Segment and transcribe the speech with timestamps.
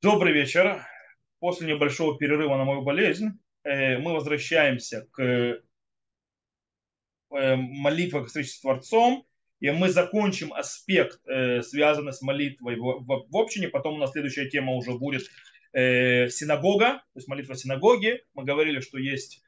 [0.00, 0.86] Добрый вечер.
[1.40, 5.60] После небольшого перерыва на мою болезнь э, мы возвращаемся к э,
[7.30, 9.26] молитве к встрече с Творцом,
[9.58, 13.66] и мы закончим аспект, э, связанный с молитвой в общине.
[13.66, 15.22] Потом у нас следующая тема уже будет
[15.72, 18.24] синагога, то есть молитва синагоги.
[18.34, 19.42] Мы говорили, что есть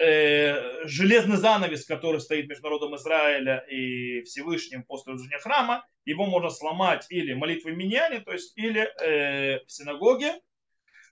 [0.00, 6.50] э, железный занавес, который стоит между народом Израиля и Всевышним после разрушения храма, его можно
[6.50, 10.40] сломать или молитвой миньяне, то есть или э, в синагоге.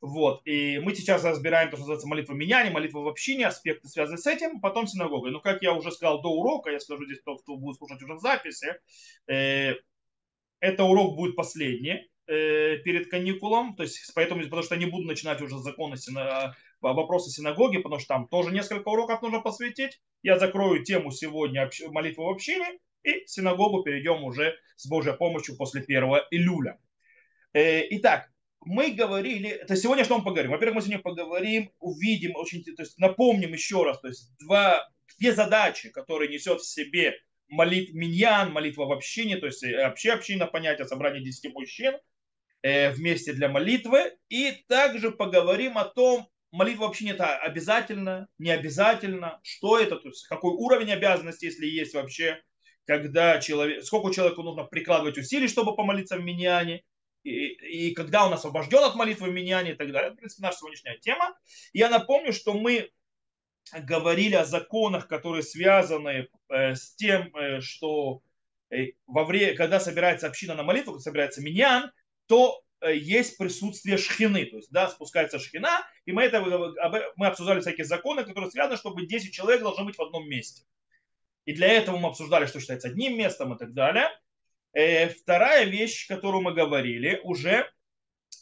[0.01, 0.43] Вот.
[0.47, 4.27] И мы сейчас разбираем то, что называется молитва миньяне, молитва в общине, аспекты, связанные с
[4.27, 5.33] этим, потом синагогой.
[5.33, 8.15] Но, как я уже сказал до урока, я скажу здесь, кто, кто будет слушать уже
[8.15, 8.75] в записи,
[9.27, 9.75] э,
[10.61, 15.07] это урок будет последний э, перед каникулом, то есть поэтому, потому что я не буду
[15.07, 15.97] начинать уже законы
[16.81, 20.01] вопросы синагоги, потому что там тоже несколько уроков нужно посвятить.
[20.23, 25.83] Я закрою тему сегодня молитвы в общине, и синагогу перейдем уже с Божьей помощью после
[25.83, 26.79] 1 июля.
[27.53, 30.51] Э, итак, мы говорили, это сегодня что мы поговорим?
[30.51, 35.33] Во-первых, мы сегодня поговорим, увидим, очень, то есть напомним еще раз, то есть два, две
[35.33, 37.15] задачи, которые несет в себе
[37.49, 41.95] молит миньян, молитва в общине, то есть э, вообще община понятие собрания 10 мужчин
[42.63, 44.13] э, вместе для молитвы.
[44.29, 50.09] И также поговорим о том, молитва вообще не это обязательно, не обязательно, что это, то
[50.09, 52.43] есть какой уровень обязанности, если есть вообще,
[52.87, 56.85] когда человек, сколько человеку нужно прикладывать усилий, чтобы помолиться в миньяне,
[57.23, 60.09] и, и когда он освобожден от молитвы в миньяне и так далее.
[60.09, 61.37] Это, в принципе, наша сегодняшняя тема.
[61.73, 62.91] Я напомню, что мы
[63.73, 68.23] говорили о законах, которые связаны э, с тем, э, что
[68.71, 71.93] э, во время, когда собирается община на молитву, когда собирается миньян,
[72.27, 76.41] то есть присутствие шхины, то есть, да, спускается шхина, и мы, это,
[77.17, 80.63] мы обсуждали всякие законы, которые связаны, чтобы 10 человек должны быть в одном месте.
[81.45, 84.09] И для этого мы обсуждали, что считается одним местом и так далее.
[84.75, 87.71] Э, вторая вещь, которую мы говорили уже,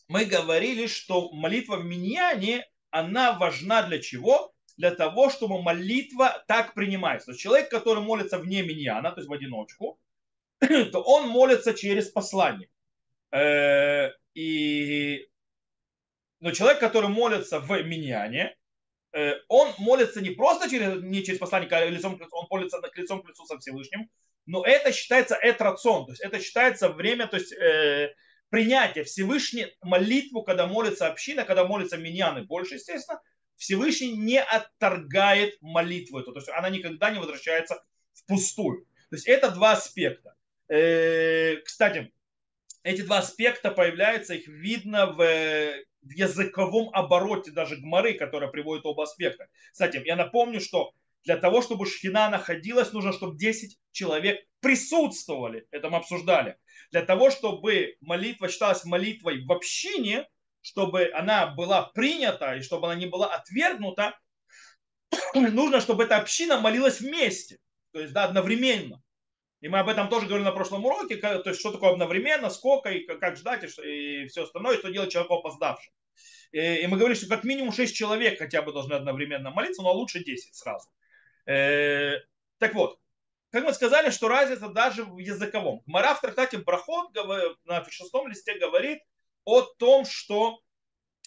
[0.09, 4.53] мы говорили, что молитва в миньяне, она важна для чего?
[4.77, 7.36] Для того, чтобы молитва так принимается.
[7.36, 9.98] Человек, который молится вне миньяна, то есть в одиночку,
[10.61, 12.68] то он молится через послание.
[14.36, 15.29] И...
[16.41, 18.55] Но человек, который молится в миньяне,
[19.13, 23.29] э, он молится не просто через, не через посланника, а лицом, он молится лицом к
[23.29, 24.11] лицу со Всевышним,
[24.45, 28.14] но это считается этрацион, то есть это считается время, то есть э,
[28.51, 33.23] принятие Всевышний молитву, когда молится община, когда молится миньяны больше, естественно,
[33.57, 37.83] Всевышний не отторгает молитву эту, то есть она никогда не возвращается
[38.13, 38.85] впустую.
[39.08, 40.35] То есть это два аспекта.
[40.68, 42.13] Э, кстати,
[42.86, 49.02] эти два аспекта появляются, их видно в, в языковом обороте даже гмары, которая приводит оба
[49.02, 49.48] аспекта.
[49.73, 50.92] Кстати, я напомню, что
[51.24, 55.67] для того, чтобы шхина находилась, нужно, чтобы 10 человек присутствовали.
[55.73, 56.58] Это мы обсуждали.
[56.92, 60.29] Для того, чтобы молитва считалась молитвой в общине,
[60.61, 64.17] чтобы она была принята и чтобы она не была отвергнута,
[65.35, 67.58] нужно, чтобы эта община молилась вместе.
[67.91, 69.03] То есть да, одновременно.
[69.61, 72.90] И мы об этом тоже говорили на прошлом уроке, то есть что такое одновременно, сколько
[72.90, 75.92] и как ждать и все остальное, и что делать человеку опоздавшим.
[76.52, 80.22] И мы говорили, что как минимум 6 человек хотя бы должны одновременно молиться, но лучше
[80.22, 80.89] 10 сразу.
[81.46, 82.20] Э,
[82.58, 82.98] так вот,
[83.50, 85.83] как мы сказали, что разница даже в языковом.
[85.86, 87.14] Мара в трактате Брахот
[87.64, 89.00] на шестом листе говорит
[89.44, 90.61] о том, что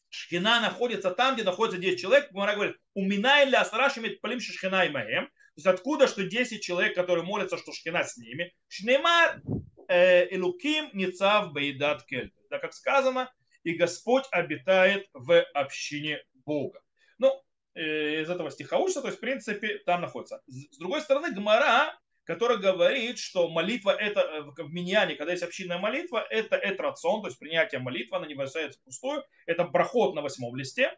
[0.09, 2.31] Шхина находится там, где находится 10 человек.
[2.31, 7.23] Мара говорит, уминай ля асрашими полим шхина и маем есть откуда, что 10 человек, которые
[7.23, 8.53] молятся, что Шкина с ними?
[8.67, 9.41] Шнеймар
[9.87, 12.33] Элуким Ницав Бейдат Кель.
[12.49, 13.31] Да, как сказано,
[13.63, 16.81] и Господь обитает в общине Бога.
[17.17, 17.31] Ну,
[17.75, 20.41] э, из этого стиха учится, то есть, в принципе, там находится.
[20.47, 21.93] С другой стороны, Гмара,
[22.23, 27.27] которая говорит, что молитва это э, в миньяне, когда есть общинная молитва, это этрацион, то
[27.27, 30.97] есть принятие молитвы, она не бросается пустую, это проход на восьмом листе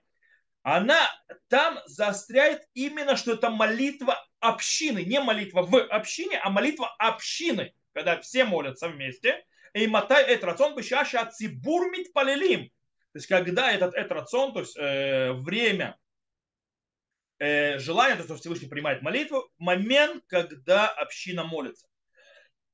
[0.64, 1.10] она
[1.48, 8.20] там заостряет именно, что это молитва общины, не молитва в общине, а молитва общины, когда
[8.20, 9.46] все молятся вместе.
[9.74, 12.66] И матай эт рацион бешаша цибур полилим.
[13.14, 15.98] То есть, когда этот эт рацион, то есть э, время
[17.40, 21.88] э, желания, то, что Всевышний принимает молитву, момент, когда община молится.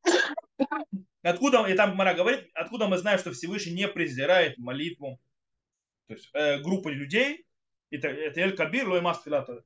[1.22, 5.20] Откуда, и там Мара говорит, откуда мы знаем, что Всевышний не презирает молитву,
[6.08, 7.46] то есть э, группы людей,
[7.92, 9.64] это Эль Кабир, Лой Мастфилата.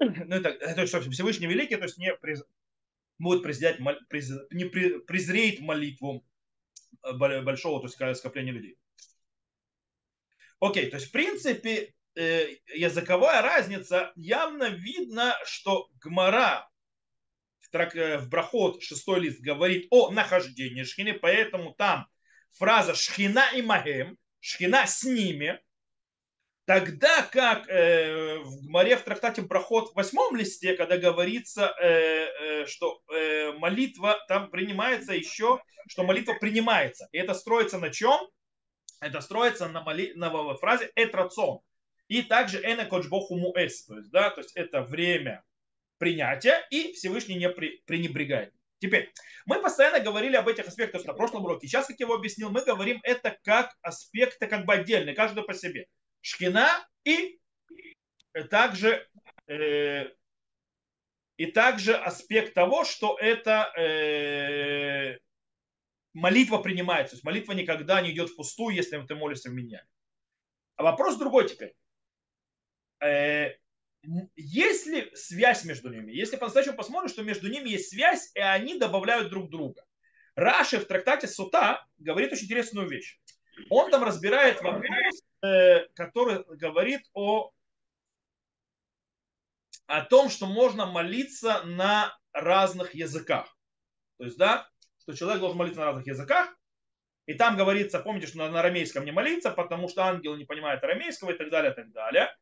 [0.00, 2.42] Ну, это, это что, Всевышний Великий, то есть не приз,
[3.18, 3.78] будет презирать,
[4.08, 6.26] приз, не презреет молитву
[7.02, 7.12] э,
[7.42, 8.78] большого, то есть скопления людей.
[10.60, 16.68] Окей, то есть в принципе э, языковая разница явно видно, что Гмара
[17.60, 22.06] в, трак, э, в Брахот, шестой лист, говорит о нахождении шхины, поэтому там
[22.52, 25.60] фраза «шхина и магем», «шхина с ними»,
[26.66, 32.66] Тогда как э, в Гмаре в трактате Проход в восьмом листе, когда говорится, э, э,
[32.66, 37.08] что э, молитва там принимается еще, что молитва принимается.
[37.12, 38.18] И это строится на чем?
[39.00, 41.60] Это строится на, моли, на фразе «этрацон».
[42.08, 43.84] И также «эна коджбоху муэс».
[43.84, 45.44] То есть, да, то есть это время
[45.98, 48.52] принятия, и Всевышний не при, пренебрегает.
[48.80, 49.12] Теперь,
[49.46, 51.68] мы постоянно говорили об этих аспектах на прошлом уроке.
[51.68, 55.54] Сейчас, как я его объяснил, мы говорим это как аспекты как бы отдельные, каждый по
[55.54, 55.86] себе.
[56.20, 57.38] Шкина и
[58.50, 59.08] также
[59.46, 60.10] э,
[61.36, 65.18] и также аспект того, что это э,
[66.14, 67.12] молитва принимается.
[67.12, 69.84] То есть молитва никогда не идет впустую, если ты молишься в меня.
[70.76, 71.74] А вопрос другой теперь.
[73.00, 73.50] Э,
[74.34, 76.12] есть ли связь между ними?
[76.12, 79.84] Если по-настоящему посмотрим, что между ними есть связь, и они добавляют друг друга.
[80.36, 83.18] Раши в трактате Сута говорит очень интересную вещь.
[83.70, 87.50] Он там разбирает вопрос Э, который говорит о,
[89.86, 93.56] о том, что можно молиться на разных языках.
[94.18, 94.68] То есть, да,
[95.02, 96.56] что человек должен молиться на разных языках.
[97.26, 101.32] И там говорится, помните, что на арамейском не молиться, потому что ангел не понимает арамейского
[101.32, 102.34] и так далее, и так далее.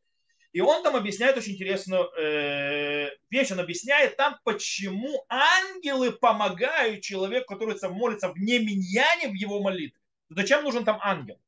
[0.52, 3.50] И он там объясняет очень интересную э, вещь.
[3.50, 10.03] Он объясняет там, почему ангелы помогают человеку, который молится в неминьяне в его молитве.
[10.34, 11.40] Зачем нужен там ангел?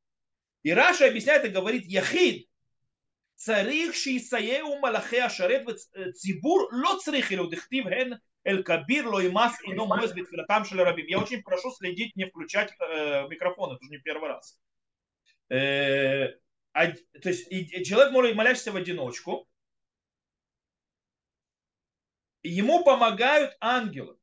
[0.62, 2.49] И Раша объясняет и говорит, Яхид,
[3.37, 5.69] царих шиисаеу малахе ашарет
[6.15, 10.83] цибур ло црих или удихтив хен эль кабир ло имас и но муэс битфилатам шель
[10.83, 11.06] рабим.
[11.06, 14.59] Я очень прошу следить, не включать э, микрофон, это уже не первый раз.
[15.49, 16.35] Э,
[16.73, 16.93] а,
[17.23, 19.49] то есть и, человек может молящийся в одиночку,
[22.43, 24.17] ему помогают ангелы.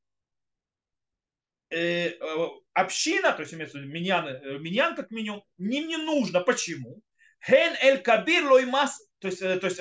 [1.69, 5.97] Э, э, община, то есть имеется в виду миньян, э, миньян как минимум, не, не
[5.97, 6.41] нужно.
[6.41, 7.01] Почему?
[7.45, 9.79] Хен эль кабир лоймас, то есть, то есть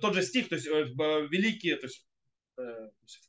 [0.00, 2.06] тот же стих, то есть великий, то есть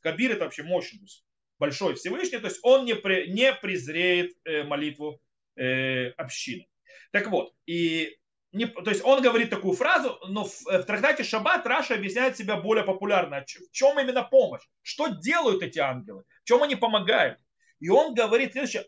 [0.00, 1.24] Кабир это вообще мощный, то есть
[1.58, 4.32] большой Всевышний, то есть он не, при, не презреет
[4.66, 5.20] молитву
[5.54, 6.66] общины.
[7.12, 8.18] Так вот, и
[8.52, 12.56] не, то есть он говорит такую фразу, но в, в трактате Шаббат Раша объясняет себя
[12.56, 13.44] более популярно.
[13.46, 14.62] В чем именно помощь?
[14.82, 16.24] Что делают эти ангелы?
[16.42, 17.38] В чем они помогают?
[17.78, 18.84] И он говорит следующее.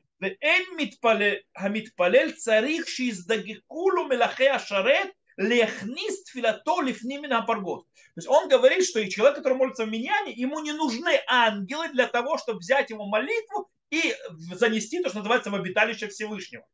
[1.56, 5.08] המתפלל צריך שיזדקקו לו מלאכי השרת
[5.38, 7.86] להכניס תפילתו לפנים מן הפרגות.
[8.16, 12.08] То есть он говорит, что человек, который молится в миньяне, ему не нужны ангелы для
[12.08, 14.16] того, чтобы взять его молитву и
[14.56, 16.66] занести то, что называется в обиталище Всевышнего.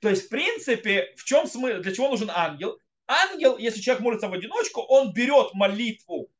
[0.00, 2.78] То есть, в принципе, в чем смысл, для чего нужен ангел?
[3.06, 6.30] Ангел, если человек молится в одиночку, он берет молитву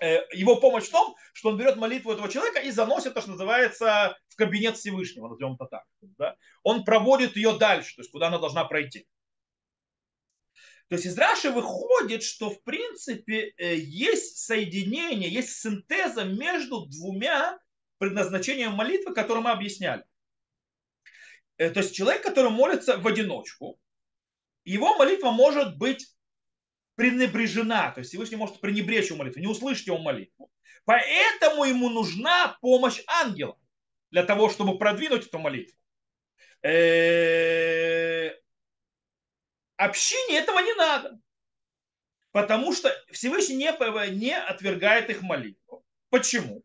[0.00, 4.16] его помощь в том, что он берет молитву этого человека и заносит то, что называется,
[4.28, 5.84] в кабинет Всевышнего, назовем это так.
[6.18, 6.36] Да?
[6.62, 9.06] Он проводит ее дальше, то есть куда она должна пройти.
[10.88, 17.58] То есть из Раши выходит, что в принципе э, есть соединение, есть синтеза между двумя
[17.98, 20.04] предназначениями молитвы, которые мы объясняли.
[21.56, 23.78] Э, то есть человек, который молится в одиночку,
[24.64, 26.13] его молитва может быть
[26.96, 30.50] пренебрежена, то есть Всевышний может пренебречь его молитву, не услышать его молитву.
[30.84, 33.58] Поэтому ему нужна помощь ангела
[34.10, 35.76] для того, чтобы продвинуть эту молитву.
[36.62, 38.30] Э,
[39.76, 41.18] общине этого не надо,
[42.32, 45.84] потому что Всевышний не, не отвергает их молитву.
[46.10, 46.62] Почему?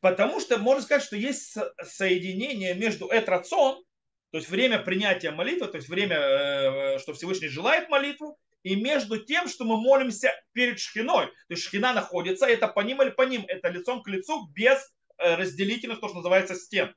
[0.00, 3.82] Потому что можно сказать, что есть соединение между этрацон,
[4.30, 9.22] то есть время принятия молитвы, то есть время, э, что Всевышний желает молитву, и между
[9.22, 11.26] тем, что мы молимся перед шхиной.
[11.26, 14.78] То есть шхина находится, это по ним или по ним, это лицом к лицу, без
[15.18, 16.94] э, разделительных, то, что называется, стен.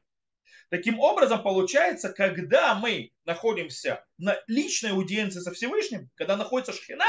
[0.69, 7.05] Таким образом, получается, когда мы находимся на личной аудиенции со Всевышним, когда находится шхина,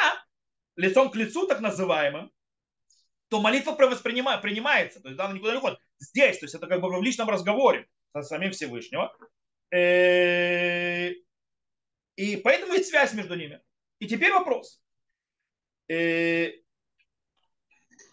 [0.76, 2.32] лицом к лицу так называемым,
[3.28, 5.78] то молитва принимается, то есть она никуда не уходит.
[6.00, 9.16] Здесь, то есть это как бы в личном разговоре со самим Всевышнего.
[9.70, 11.10] Э,
[12.16, 13.60] и поэтому есть связь между ними.
[13.98, 14.80] И теперь вопрос.
[15.88, 16.52] Э,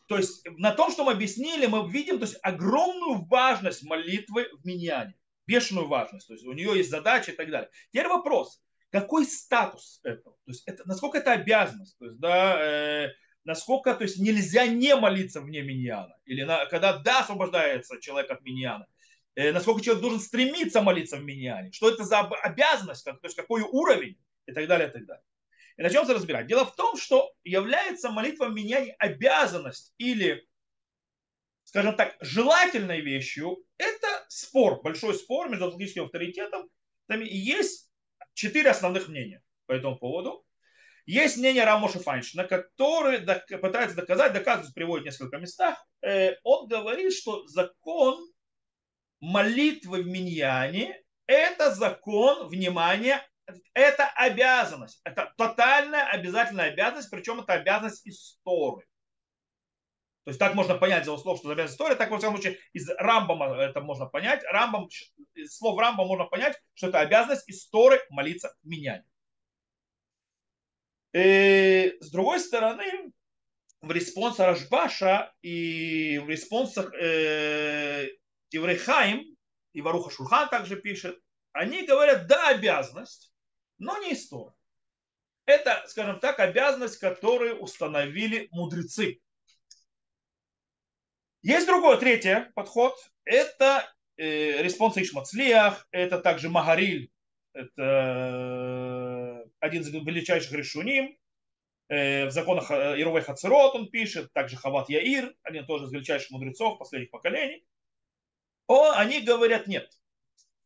[0.07, 4.65] то есть на том, что мы объяснили, мы видим то есть, огромную важность молитвы в
[4.65, 5.15] миньяне.
[5.47, 6.27] Бешеную важность.
[6.27, 7.69] То есть у нее есть задачи и так далее.
[7.91, 8.61] Теперь вопрос.
[8.91, 10.37] Какой статус этого?
[10.45, 11.97] То есть это, насколько это обязанность?
[11.97, 13.09] То есть, да, э,
[13.43, 16.15] насколько то есть, нельзя не молиться вне миньяна?
[16.25, 18.87] Или на, когда да, освобождается человек от миньяна?
[19.35, 21.71] Э, насколько человек должен стремиться молиться в миньяне?
[21.71, 23.03] Что это за обязанность?
[23.03, 24.17] То есть какой уровень?
[24.45, 25.23] И так далее, и так далее.
[25.77, 26.47] И начнем разбирать.
[26.47, 30.47] Дело в том, что является молитва меня обязанность или,
[31.63, 33.57] скажем так, желательной вещью.
[33.77, 36.69] Это спор, большой спор между логическим авторитетом
[37.07, 37.91] Там есть
[38.33, 40.45] четыре основных мнения по этому поводу.
[41.05, 45.85] Есть мнение Рамоша Файншина, который пытается доказать, доказывает, приводит в несколько местах.
[46.01, 48.19] Э, он говорит, что закон
[49.19, 53.21] молитвы в Миньяне– это закон, внимание,
[53.73, 55.01] это обязанность.
[55.03, 58.85] Это тотальная обязательная обязанность, причем это обязанность из Торы.
[60.23, 62.59] То есть так можно понять из его слов, что обязанность Торы, так во всяком случае
[62.73, 64.43] из Рамбама это можно понять.
[64.45, 64.87] Рамбам,
[65.35, 69.05] из слов Рамбама можно понять, что это обязанность из Торы молиться Миньяне.
[71.13, 73.13] И, с другой стороны,
[73.81, 78.07] в респонсе Рашбаша и в респонсах э,
[78.49, 79.23] Иврехаим,
[79.73, 81.19] и в Арух а-Шульхан также пишет,
[81.53, 83.31] они говорят, да, обязанность,
[83.77, 84.53] но не история.
[85.45, 89.21] Это, скажем так, обязанность, которую установили мудрецы.
[91.43, 92.95] Есть другой, третий подход.
[93.23, 97.11] Это э, респонс Иш Мацлиах, это также Магариль,
[97.53, 97.83] это
[99.45, 101.15] э, один из величайших ראשונים.
[101.87, 106.31] Э, в законах э, עירובי חצרות он пишет, также Хавот Яир, один тоже из величайших
[106.31, 107.63] мудрецов последних поколений.
[108.67, 109.89] О, они говорят нет.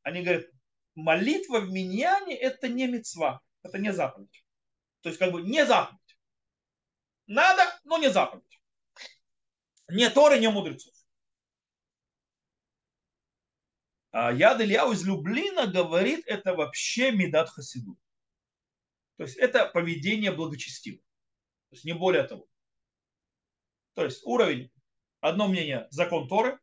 [0.04, 0.46] Они говорят,
[1.04, 4.44] молитва в миньяне это не мецва, это не заповедь.
[5.02, 6.00] То есть как бы не заповедь.
[7.28, 8.44] Надо, но не заповедь.
[9.88, 10.94] Не Торы, не мудрецов.
[14.12, 17.98] А Яд Ильяу из Люблина говорит, это вообще медат хасиду.
[19.18, 20.98] То есть это поведение благочестиво.
[21.70, 22.48] То есть не более того.
[23.94, 24.72] То есть уровень,
[25.20, 26.60] одно мнение закон Торы,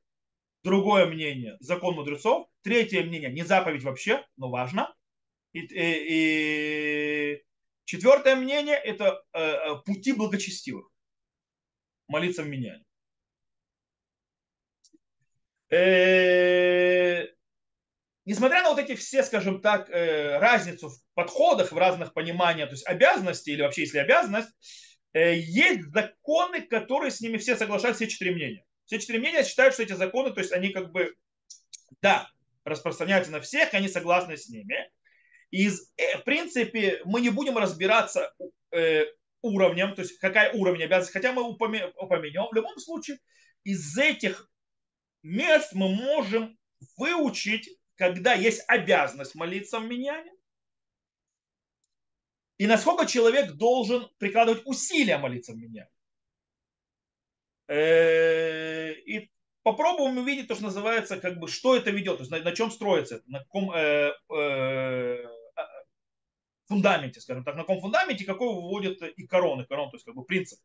[0.63, 4.93] другое мнение закон мудрецов, третье мнение не заповедь вообще, но важно.
[5.53, 7.45] И, и, и
[7.85, 10.91] четвертое мнение это э, э пути благочестивых.
[12.09, 12.81] Молиться в меня.
[15.71, 17.29] Э,
[18.25, 22.75] несмотря на вот эти все, скажем так, э, разницу в подходах, в разных пониманиях, то
[22.75, 24.51] есть обязанности или вообще если обязанность,
[25.13, 28.65] э, есть законы, которые с ними все соглашаются, все четыре мнения.
[28.87, 31.15] Все четыре мнения считают, что эти законы, то есть они как бы,
[32.03, 32.29] да,
[32.67, 34.91] распространяются на всех, они согласны с ними.
[35.51, 38.35] И, в принципе, мы не будем разбираться
[39.41, 43.19] уровнем, то есть какая уровень обязанности, хотя мы упомянем, в любом случае,
[43.65, 44.51] из этих
[45.23, 46.59] мест мы можем
[46.97, 50.33] выучить, когда есть обязанность молиться в миньяне,
[52.59, 55.91] и насколько человек должен прикладывать усилия молиться в миньяне.
[57.69, 59.31] Э, и
[59.67, 62.71] попробуем увидеть то, что называется, как бы, что это ведет, то есть на, на чем
[62.71, 65.27] строится, на каком э, э,
[66.67, 70.25] фундаменте, скажем так, на каком фундаменте, какой выводит и короны, корон, то есть как бы
[70.25, 70.61] принцип.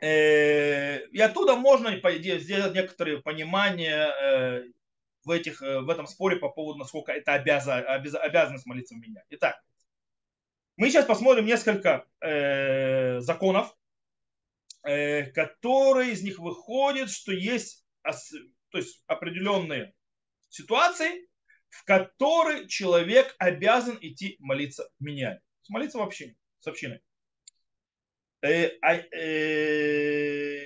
[0.00, 1.90] Э, и оттуда можно
[2.38, 4.64] сделать некоторые понимания э,
[5.22, 9.00] в, этих, э, в этом споре по поводу, насколько это обяза, обяз, обязанность молиться в
[9.00, 9.22] меня.
[9.28, 9.62] Итак,
[10.78, 13.76] мы сейчас посмотрим несколько э, законов,
[14.84, 19.94] э, которые из них выходят, что есть то есть определенные
[20.50, 21.26] ситуации,
[21.70, 25.40] в которые человек обязан идти молиться меня.
[25.68, 27.00] Молиться в общине, с общиной.
[28.42, 30.60] Э, а, э,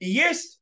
[0.00, 0.60] и есть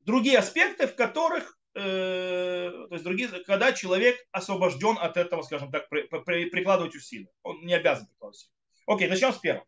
[0.00, 6.94] другие аспекты, в которых, то есть другие, когда человек освобожден от этого, скажем так, прикладывать
[6.94, 7.30] усилия.
[7.42, 8.55] Он не обязан прикладывать усилия.
[8.86, 9.66] Окей, начнем с первого.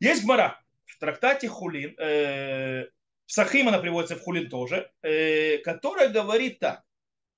[0.00, 4.90] Есть гмара в трактате Хулин, в Сахим она приводится в Хулин тоже,
[5.64, 6.82] которая говорит так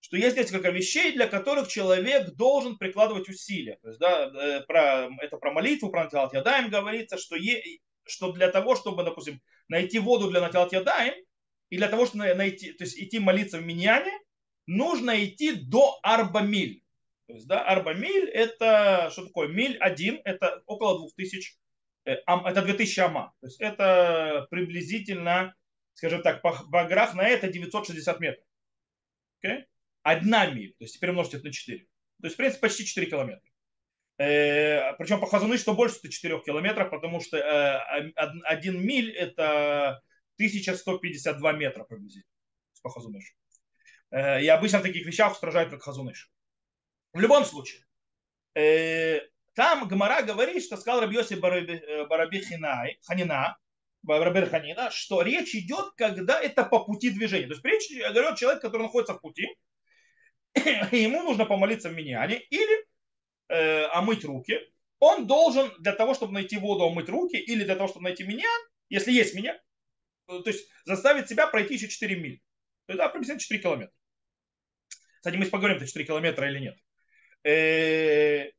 [0.03, 3.79] что есть несколько вещей, для которых человек должен прикладывать усилия.
[3.83, 8.33] То есть, да, э, про, это про молитву, про Натилат Ядаем говорится, что, е, что
[8.33, 11.15] для того, чтобы, допустим, найти воду для Натилат Ядаем,
[11.71, 14.13] и для того, чтобы найти, то есть идти молиться в Миньяне,
[14.67, 16.82] нужно идти до Арбамиль.
[17.33, 21.55] То есть, да, Арбамиль это, что такое, миль один, это около 2000,
[22.05, 23.33] э, это 2000 ама.
[23.41, 25.55] То есть это приблизительно,
[25.95, 28.45] скажем так, по баграх на это 960 метров.
[29.43, 29.65] Okay?
[30.03, 31.79] одна миль, то есть теперь умножьте это на 4.
[31.79, 31.87] То
[32.25, 33.51] есть, в принципе, почти 4 километра.
[34.19, 38.13] Э, причем по Хазуны, что больше 4 километров, потому что э,
[38.45, 40.03] один миль это
[40.37, 42.31] 1152 метра приблизительно
[42.83, 43.35] по Хазуныш.
[44.11, 46.31] Э, и обычно в таких вещах устражают как Хазуныш.
[47.13, 47.83] В любом случае,
[49.55, 53.57] там Гамара говорит, что сказал Рабиоси Бараби Хинай, Ханина,
[54.03, 57.47] Барабер Ханина, что речь идет, когда это по пути движения.
[57.47, 59.49] То есть речь идет человек, который находится в пути,
[60.55, 62.87] ему нужно помолиться в миньяне или
[63.49, 64.59] э, омыть руки.
[64.99, 68.61] Он должен для того, чтобы найти воду, омыть руки, или для того, чтобы найти миньян,
[68.89, 69.57] если есть миньян,
[70.29, 72.43] э, то есть заставить себя пройти еще 4 миль.
[72.87, 73.95] То есть, да, приблизительно 4 километра.
[75.17, 76.77] Кстати, мы поговорим, это 4 километра или нет.
[77.45, 78.51] Э,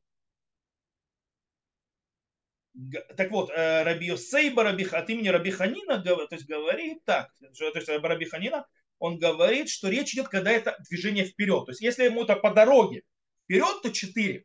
[3.16, 7.78] так вот, э, Раби Йосейба Раби, от имени Раби Ханина то есть, говорит так, то
[7.78, 8.66] есть Раби Ханина,
[8.98, 11.66] он говорит, что речь идет, когда это движение вперед.
[11.66, 13.02] То есть если ему это по дороге
[13.44, 14.44] вперед, то 4.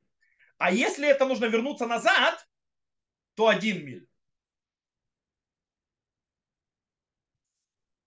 [0.57, 2.45] А если это нужно вернуться назад,
[3.35, 4.07] то 1 миль.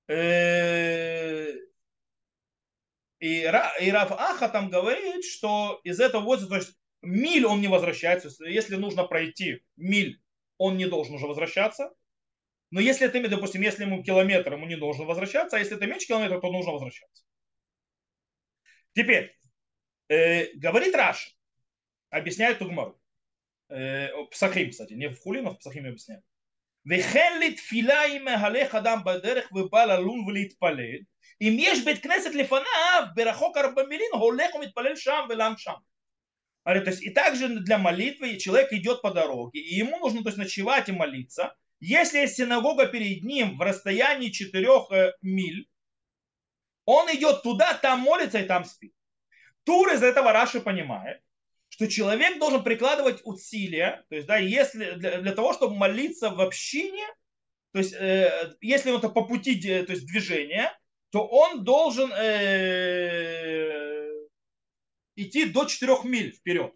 [0.08, 1.51] Э,
[3.22, 3.42] и,
[3.80, 8.30] и Раф Аха там говорит, что из этого возраста, то есть миль он не возвращается.
[8.44, 10.20] Если нужно пройти миль,
[10.58, 11.94] он не должен уже возвращаться.
[12.72, 16.08] Но если это, допустим, если ему километр, ему не должен возвращаться, а если это меньше
[16.08, 17.22] километра, то нужно возвращаться.
[18.92, 19.38] Теперь,
[20.08, 21.38] э, говорит Раш,
[22.10, 23.00] объясняет Тугмару.
[23.68, 26.24] Э, Псахим, кстати, не в Хулин, а в Псахим объясняет.
[26.91, 30.99] וכן לתפילה אם מהלך אדם בדרך ובא ללון ולהתפלל,
[31.41, 35.73] אם יש בית כנסת לפניו, ברחוק ארבע מילין, הולך ומתפלל שם ולן שם.
[36.67, 40.37] То есть, и также для молитвы человек идет по дороге, и ему нужно то есть,
[40.37, 41.55] ночевать и молиться.
[41.79, 45.69] Если есть синагога перед ним в расстоянии 4 э, миль,
[46.83, 48.93] он идет туда, там молится и там спит.
[49.63, 51.21] Тур из этого Раши понимает,
[51.72, 56.38] что человек должен прикладывать усилия, то есть, да, если для, для того, чтобы молиться в
[56.38, 57.02] общине,
[57.72, 60.70] то есть, э, если он это по пути то есть, движения,
[61.12, 63.62] то он должен э,
[65.16, 66.74] идти до 4 миль вперед.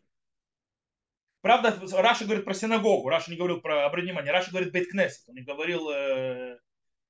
[1.43, 5.35] Правда, Раши говорит про синагогу, Раши не говорил про обратное Раши говорит בית כנסת, он
[5.35, 6.59] не говорил э,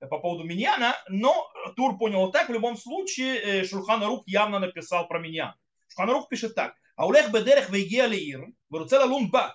[0.01, 5.07] по поводу Миньяна, но Тур понял так, в любом случае э, Шульхан Арух явно написал
[5.07, 5.55] про Миньян.
[5.87, 8.40] Шульхан Арух пишет так, ההולך בדרך והגיע לעיר
[8.72, 9.50] ורוצה ללון בה,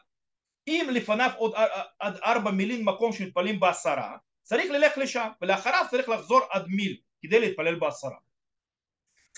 [0.66, 1.52] אם לפניו עוד
[1.98, 7.40] עד ארבע מילים מקום שמתפללים בעשרה, צריך ללך לשם, ולאחריו צריך לחזור עד מיל כדי
[7.40, 8.16] להתפלל בעשרה.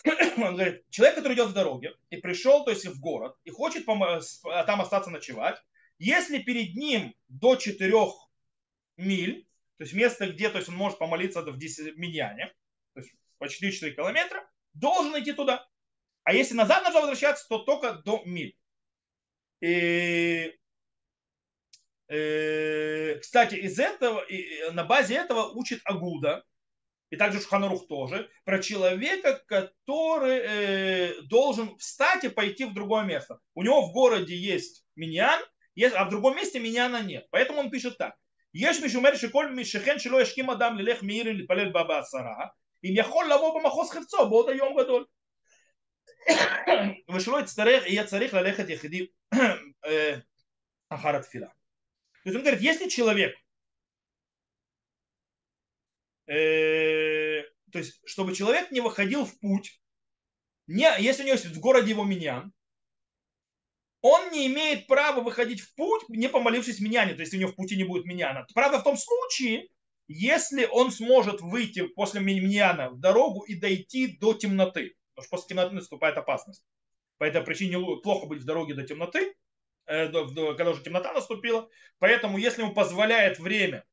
[0.06, 3.84] Он говорит, человек, который идет в дороге и пришел, то есть в город, и хочет
[3.84, 5.60] там остаться ночевать,
[5.98, 7.92] если перед ним до 4
[8.96, 9.44] миль,
[9.76, 12.54] то есть место, где то есть он может помолиться в 10 миньяне,
[12.94, 15.66] то есть по 4-4 километра, должен идти туда.
[16.24, 18.56] А если назад нужно возвращаться, то только до миль.
[19.60, 20.54] И,
[22.08, 26.44] э, кстати, из этого, и, на базе этого учит Агуда,
[27.10, 33.40] и также Шханарух тоже, про человека, который э, должен встать и пойти в другое место.
[33.54, 35.40] У него в городе есть миньян,
[35.74, 37.26] есть, а в другом месте миньяна нет.
[37.30, 38.14] Поэтому он пишет так.
[38.54, 42.46] יש מי שאומר שכל שכן שלא ישכים אדם ללך מעיר להתפלל בה בעשרה,
[42.84, 45.04] אם יכול לבוא במחוז חפצו בעוד היום גדול.
[47.16, 49.06] ושלא יצטרך, יהיה צריך ללכת יחידי
[50.88, 51.48] אחר התפילה.
[52.24, 53.34] То есть он говорит, если человек,
[56.26, 59.80] э, то есть чтобы человек не выходил в путь,
[60.66, 62.52] не, если у него есть в городе его миньян,
[64.00, 67.56] он не имеет права выходить в путь, не помолившись миньяне, то есть у него в
[67.56, 68.46] пути не будет миньяна.
[68.54, 69.68] Правда, в том случае,
[70.06, 74.94] если он сможет выйти после миньяна в дорогу и дойти до темноты.
[75.15, 76.65] Потому что после темноты наступает опасность.
[77.17, 79.35] По этой причине плохо быть в дороге до темноты,
[79.85, 81.69] э, когда уже темнота наступила.
[81.99, 83.85] Поэтому, если ему позволяет время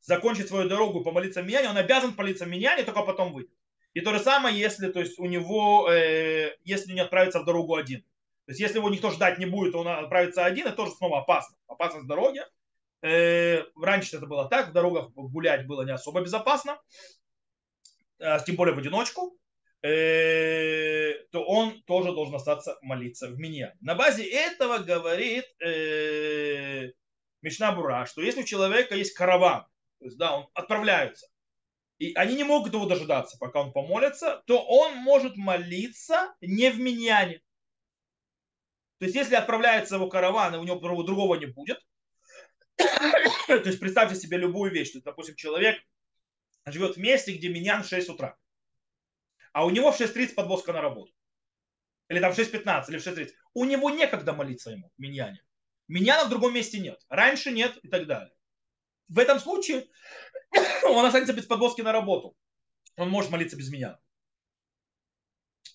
[0.00, 3.52] закончить свою дорогу и помолиться в Миньяне, он обязан молиться в Миньяне, только потом выйдет.
[3.92, 7.74] И то же самое, если то есть, у него, э, если не отправится в дорогу
[7.74, 8.00] один.
[8.46, 11.56] То есть, если его никто ждать не будет, он отправится один, это тоже снова опасно.
[11.66, 12.40] Опасность дороги.
[13.02, 16.78] Э, раньше это было так, в дорогах гулять было не особо безопасно,
[18.18, 19.38] э, тем более в одиночку.
[19.82, 23.74] Э, то он тоже должен остаться молиться в меня.
[23.80, 26.90] На базе этого говорит э,
[27.40, 29.64] Мишна Бура, что если у человека есть караван,
[29.98, 31.28] то есть, да, он отправляется,
[31.98, 36.78] и они не могут его дожидаться, пока он помолится, то он может молиться не в
[36.78, 37.40] миньяне.
[38.98, 41.80] То есть, если отправляется его караван, и у него другого не будет,
[42.76, 44.90] то есть, представьте себе любую вещь.
[44.90, 45.80] То есть, допустим, человек
[46.66, 48.36] живет в месте, где миньян в 6 утра
[49.52, 51.12] а у него в 6.30 подвозка на работу.
[52.08, 53.30] Или там в 6.15, или в 6.30.
[53.54, 55.42] У него некогда молиться ему, миньяне.
[55.88, 57.00] Миньяна в другом месте нет.
[57.08, 58.32] Раньше нет и так далее.
[59.08, 59.88] В этом случае
[60.84, 62.36] он останется без подвозки на работу.
[62.96, 64.00] Он может молиться без миньяна.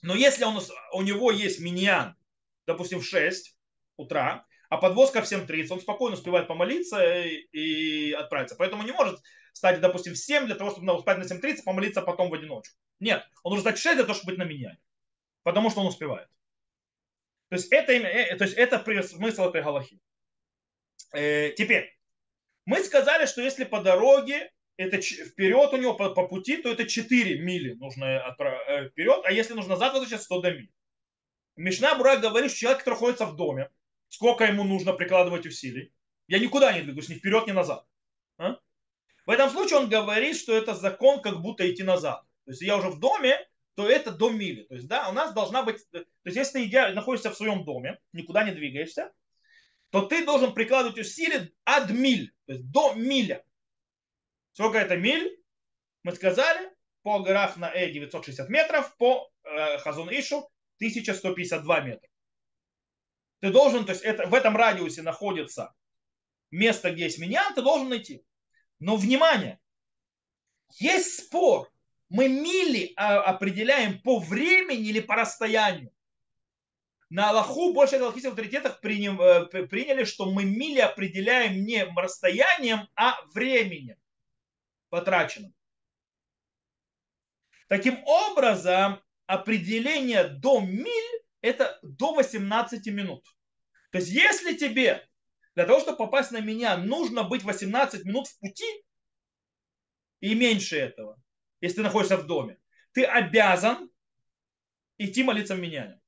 [0.01, 0.61] Но если он,
[0.93, 2.15] у него есть миньян,
[2.67, 3.57] допустим, в 6
[3.97, 8.55] утра, а подвозка в 7.30, он спокойно успевает помолиться и, и отправиться.
[8.55, 9.19] Поэтому не может
[9.53, 12.75] стать, допустим, в 7 для того, чтобы спать на 7.30, помолиться потом в одиночку.
[12.99, 14.77] Нет, он должен стать в 6 для того, чтобы быть на меня.
[15.43, 16.27] Потому что он успевает.
[17.49, 19.99] То есть это, э, то есть это смысл этой галахи.
[21.13, 21.95] Э, теперь,
[22.65, 26.86] мы сказали, что если по дороге это вперед у него по, по пути, то это
[26.86, 30.71] 4 мили нужно э, вперед, а если нужно назад возвращаться, 100 до миль.
[31.55, 33.69] Мишна Бура говорит, что человек, который находится в доме,
[34.10, 35.93] сколько ему нужно прикладывать усилий,
[36.27, 37.86] я никуда не двигаюсь, ни вперед, ни назад.
[38.38, 38.60] А?
[39.25, 42.24] В этом случае он говорит, что это закон как будто идти назад.
[42.45, 43.38] То есть я уже в доме,
[43.75, 44.63] то это до мили.
[44.63, 45.77] То есть, да, у нас должна быть...
[45.91, 49.12] То есть, если ты идя, находишься в своем доме, никуда не двигаешься,
[49.89, 53.43] то ты должен прикладывать усилия от миль, то есть до миля.
[54.53, 55.41] Сколько это миль?
[56.03, 56.69] Мы сказали,
[57.01, 60.38] по горах на Э 960 метров, по э, Хазун Ишу
[60.77, 62.10] 1152 метра.
[63.41, 65.73] Ты должен, то есть это, в этом радиусе находится
[66.51, 68.25] место, где есть меня, ты должен найти.
[68.79, 69.60] Но внимание,
[70.79, 71.71] есть спор,
[72.10, 75.91] мы мили а, определяем по времени или по расстоянию.
[77.10, 83.98] На Аллаху больше галактических авторитетах э, приняли, что мы мили определяем не расстоянием, а временем
[84.89, 85.54] потраченным.
[87.68, 93.24] Таким образом, определение до миль это до 18 минут.
[93.91, 95.08] То есть, если тебе
[95.54, 98.65] для того, чтобы попасть на меня, нужно быть 18 минут в пути
[100.20, 101.22] и меньше этого,
[101.62, 102.58] если ты находишься в доме,
[102.94, 103.89] ты обязан
[104.98, 106.00] идти молиться в меня.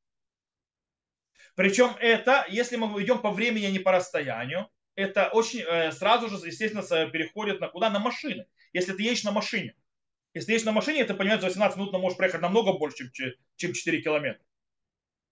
[1.56, 6.30] Причем это, если мы идем по времени, а не по расстоянию, это очень э, сразу
[6.30, 7.90] же, естественно, переходит на куда?
[7.90, 8.48] На машины.
[8.74, 9.76] Если ты едешь на машине.
[10.34, 13.12] Если ты едешь на машине, ты понимаешь, за 18 минут ты можешь проехать намного больше,
[13.12, 14.44] чем, чем 4 километра.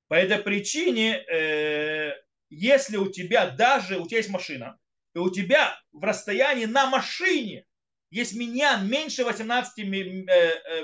[0.08, 2.13] По этой причине э,
[2.49, 4.78] если у тебя даже, у тебя есть машина,
[5.13, 7.65] и у тебя в расстоянии на машине
[8.09, 9.77] есть миньян меньше 18,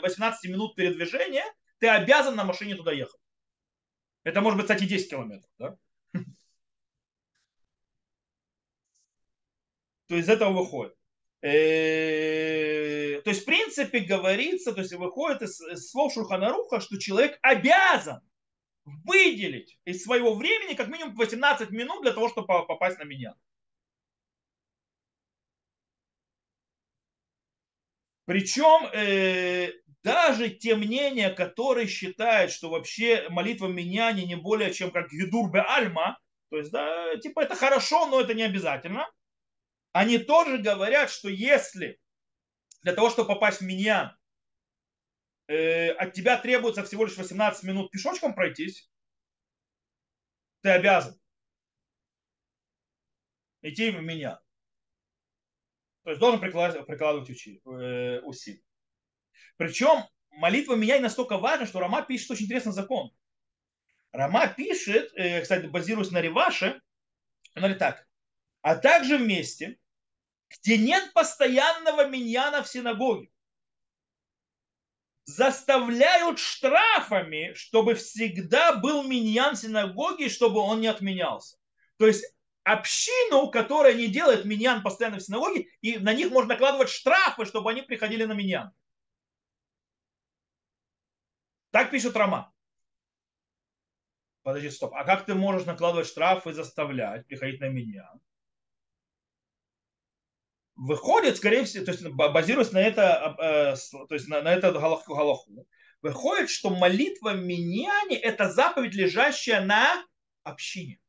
[0.01, 1.45] 18 э, минут передвижения,
[1.79, 3.19] ты обязан на машине туда ехать.
[4.23, 5.49] Это может быть, кстати, 10 километров.
[5.57, 5.77] Да?
[10.07, 10.95] То есть из этого выходит.
[11.41, 18.21] Э, то есть, в принципе, говорится, то есть выходит из слов Шурханаруха, что человек обязан
[18.85, 23.33] выделить из своего времени как минимум 18 минут для того, чтобы попасть на меня.
[28.31, 35.11] Причем э, даже те мнения, которые считают, что вообще молитва меня не более чем как
[35.11, 36.17] Юдур бе Альма,
[36.49, 39.05] то есть, да, типа это хорошо, но это не обязательно,
[39.91, 41.99] они тоже говорят, что если
[42.83, 44.15] для того, чтобы попасть в меня,
[45.49, 48.89] э, от тебя требуется всего лишь 18 минут пешочком пройтись,
[50.61, 51.19] ты обязан
[53.61, 54.39] идти в меня.
[56.03, 58.61] То есть должен прикладывать, э, усилия.
[59.57, 63.11] Причем молитва меня и настолько важна, что Рама пишет очень интересный закон.
[64.11, 66.81] Рама пишет, э, кстати, базируясь на Реваше,
[67.55, 68.07] он говорит так.
[68.61, 69.77] А также в месте,
[70.49, 73.29] где нет постоянного миньяна в синагоге,
[75.25, 81.57] заставляют штрафами, чтобы всегда был миньян синагоги, чтобы он не отменялся.
[81.97, 82.25] То есть
[82.63, 87.71] общину, которая не делает миньян постоянно в синагоге, и на них можно накладывать штрафы, чтобы
[87.71, 88.71] они приходили на миньян.
[91.71, 92.53] Так пишет Рома.
[94.43, 94.93] Подожди, стоп.
[94.95, 98.19] А как ты можешь накладывать штрафы и заставлять приходить на миньян?
[100.81, 105.13] выходит, скорее всего, то есть базируясь на это, э, то есть на, на это галаху,
[105.13, 105.67] галаху,
[106.01, 110.03] выходит, что молитва миньяне– это заповедь, лежащая на
[110.43, 110.99] общине.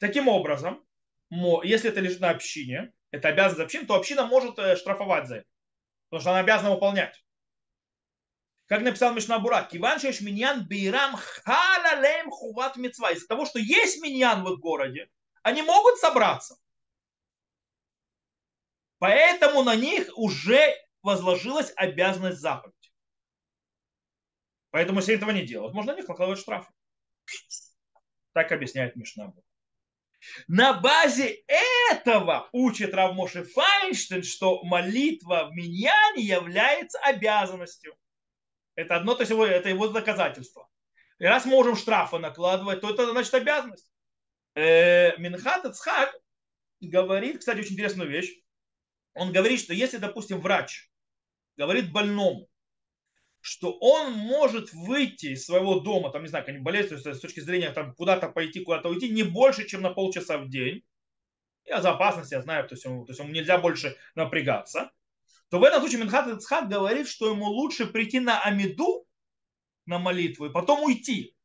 [0.00, 0.84] Таким образом,
[1.30, 5.46] если это лежит на общине, это обязанность общины, то община может э, штрафовать за это,
[6.08, 7.24] потому что она обязана выполнять.
[8.66, 13.12] Как написал Мишнабура, Киван миньян бейрам халалем хуват мецва.
[13.12, 15.08] Из-за того, что есть миньян в их городе,
[15.42, 16.56] они могут собраться–
[19.00, 22.76] Поэтому на них уже возложилась обязанность заповеди.
[24.70, 26.70] Поэтому, если этого не делать, можно на них накладывать штрафы.
[28.34, 29.32] Так объясняет Мишна.
[30.48, 31.44] На базе
[31.90, 37.96] этого учит Равмоши Файнштейн, что молитва в миньяне является обязанностью.
[38.74, 40.68] Это одно, то есть это его доказательство.
[41.18, 43.90] И раз можем штрафы накладывать, то это значит обязанность.
[44.54, 46.14] Э, Минхат Ицхак
[46.80, 48.30] говорит, кстати, очень интересную вещь
[49.14, 50.90] он говорит, что если, допустим, врач
[51.56, 52.48] говорит больному,
[53.40, 57.20] что он может выйти из своего дома, там, не знаю, как болезнь, то есть с
[57.20, 60.84] точки зрения там, куда-то пойти, куда-то уйти, не больше, чем на полчаса в день,
[61.64, 64.90] я за опасность, я знаю, то есть, ему, то есть ему нельзя больше напрягаться,
[65.48, 69.06] то в этом случае Минхат Ицхак говорит, что ему лучше прийти на Амиду,
[69.86, 71.36] на молитву, и потом уйти,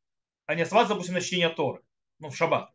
[0.45, 1.81] а не оставаться, допустим, на чтение Торы,
[2.19, 2.71] ну, в шаббат.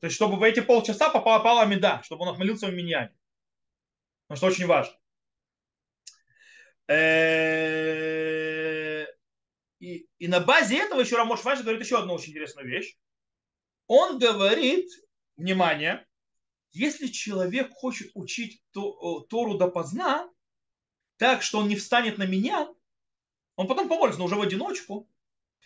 [0.00, 3.14] То есть, чтобы в эти полчаса попала, попала меда, чтобы он отмолился в миньяне.
[4.26, 4.94] Потому что очень важно.
[6.88, 8.26] Э,
[9.80, 12.96] и, и на базе этого еще Рамош Вайш говорит еще одну очень интересную вещь.
[13.86, 14.88] Он говорит,
[15.36, 16.06] внимание,
[16.72, 20.30] если человек хочет учить Тору допоздна,
[21.16, 22.68] так что он не встанет на меня,
[23.56, 25.08] он потом помолится, но уже в одиночку,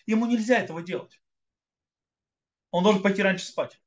[0.06, 1.20] ему нельзя этого делать.
[2.70, 3.80] Он должен пойти раньше спать.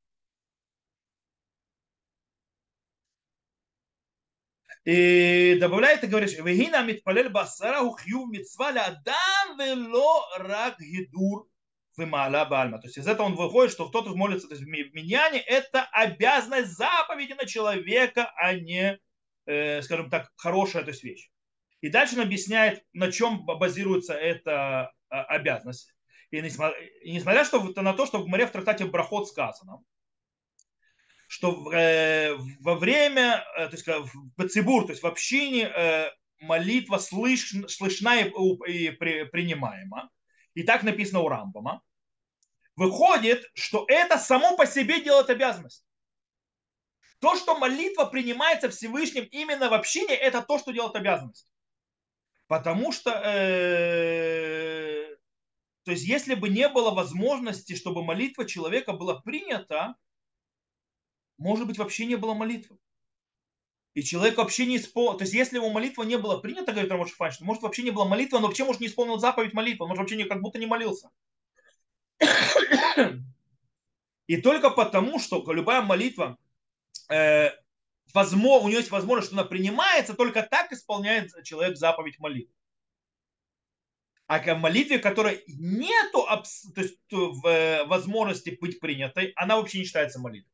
[4.86, 11.48] И добавляет и говорит, «Вегина митпалель басара ухью митцва адам вело рак гидур
[11.96, 12.80] вымала бальма».
[12.80, 17.32] То есть из этого он выходит, что кто-то молится то есть миньяне, это обязанность заповеди
[17.34, 19.00] на человека, а не,
[19.46, 21.30] э, скажем так, хорошая то есть вещь.
[21.80, 25.93] И дальше он объясняет, на чем базируется эта а, обязанность.
[26.32, 29.84] И несмотря, и несмотря что, на то, что в море в трактате Брахот сказано,
[31.34, 37.00] что э, во время, э, то есть в Бацибур, то есть в общине э, молитва
[37.00, 38.32] слыш, слышна и,
[38.67, 40.12] и при, принимаема.
[40.54, 41.82] И так написано у Рамбама.
[42.76, 45.84] Выходит, что это само по себе делает обязанность.
[47.17, 51.50] То, что молитва принимается Всевышним именно в общине, это то, что делает обязанность.
[52.46, 55.15] Потому что, э,
[55.84, 59.96] то есть, если бы не было возможности, чтобы молитва человека была принята,
[61.38, 62.78] может быть, вообще не было молитвы.
[63.93, 67.12] И человек вообще не исполнил, то есть если его молитва не была принята, говорит Рамош
[67.12, 70.00] Фанш, может вообще не было молитвы, он вообще может не исполнил заповедь молитвы, он может
[70.00, 71.12] вообще не, как будто не молился.
[74.26, 76.38] И только потому, что любая молитва,
[77.10, 77.50] э,
[78.13, 82.54] возможно, у нее есть возможность, что она принимается, только так исполняет человек заповедь молитвы.
[84.26, 86.26] А в молитве, которой нету
[86.74, 90.52] то есть, э, возможности быть принятой, она вообще не считается молитвой.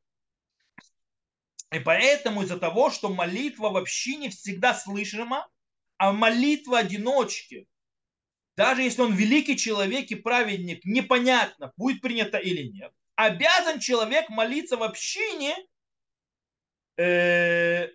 [1.72, 5.48] И поэтому из-за того, что молитва вообще не всегда слышима,
[5.98, 7.68] а молитва одиночки,
[8.56, 14.76] даже если он великий человек и праведник, непонятно, будет принято или нет, обязан человек молиться
[14.76, 15.54] в общине.
[16.96, 17.88] Э,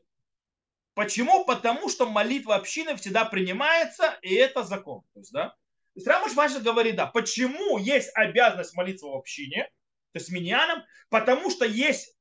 [0.93, 1.43] почему?
[1.45, 5.01] Потому что молитва общины всегда принимается, и это закон.
[5.13, 5.49] То есть, да?
[5.95, 9.63] То есть говорит, да, почему есть обязанность молиться в общине,
[10.11, 12.14] то есть миньяном, потому что есть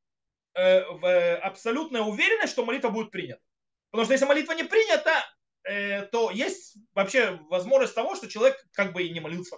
[0.55, 3.43] абсолютная уверенность, что молитва будет принята.
[3.91, 5.25] Потому что если молитва не принята,
[5.65, 9.57] э, то есть вообще возможность того, что человек как бы и не молился.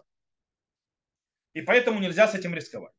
[1.54, 2.92] И поэтому нельзя с этим рисковать.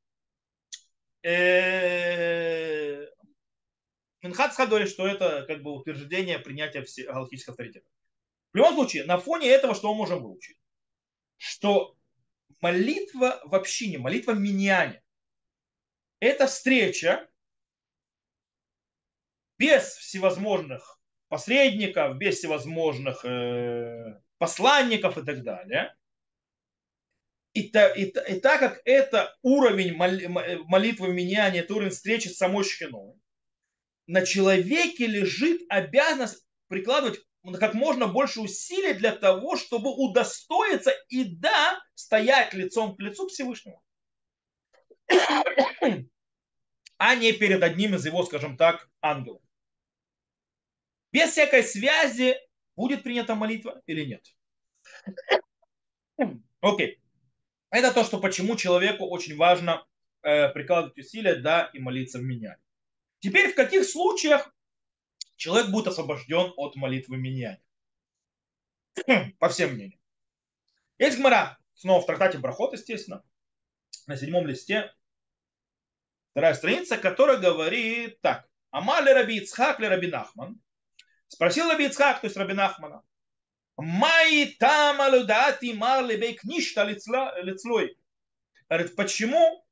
[4.22, 7.92] Минхатска говорит, что это как бы утверждение принятия галактических авторитетов.
[8.54, 10.58] В любом случае, на фоне этого что мы можем выучить?
[11.38, 11.96] Что
[12.62, 15.04] молитва в общине, молитва в миньяне,
[16.20, 17.30] это встреча
[19.58, 25.96] без всевозможных посредников, без всевозможных э, посланников и так далее.
[27.54, 32.64] И, та, и, и так как это уровень молитвы меняния, это уровень встречи с самой
[32.64, 33.16] Шхиной,
[34.06, 37.20] на человеке лежит обязанность прикладывать
[37.60, 43.82] как можно больше усилий для того, чтобы удостоиться и да, стоять лицом к лицу Всевышнему.
[46.98, 49.42] а не перед одним из его, скажем так, ангелов
[51.18, 52.36] без всякой связи
[52.76, 54.24] будет принята молитва или нет.
[56.62, 57.02] Окей.
[57.72, 59.84] Это то, что почему человеку очень важно
[60.22, 62.58] э, прикладывать усилия, да, и молиться в меня.
[63.20, 64.56] Теперь в каких случаях
[65.38, 67.60] человек будет освобожден от молитвы меня?
[69.40, 70.00] По всем мнениям.
[71.00, 73.24] Есть гмара, снова в трактате Брахот, естественно,
[74.06, 74.94] на седьмом листе,
[76.32, 78.48] вторая страница, которая говорит так.
[78.70, 80.62] Амали Раби Ицхак Раби Нахман,
[81.28, 83.04] Спросил Раби то есть Раби Нахмана,
[83.78, 87.98] Май там алудати мар лебей кништа лицлой.
[88.68, 89.64] Говорит, почему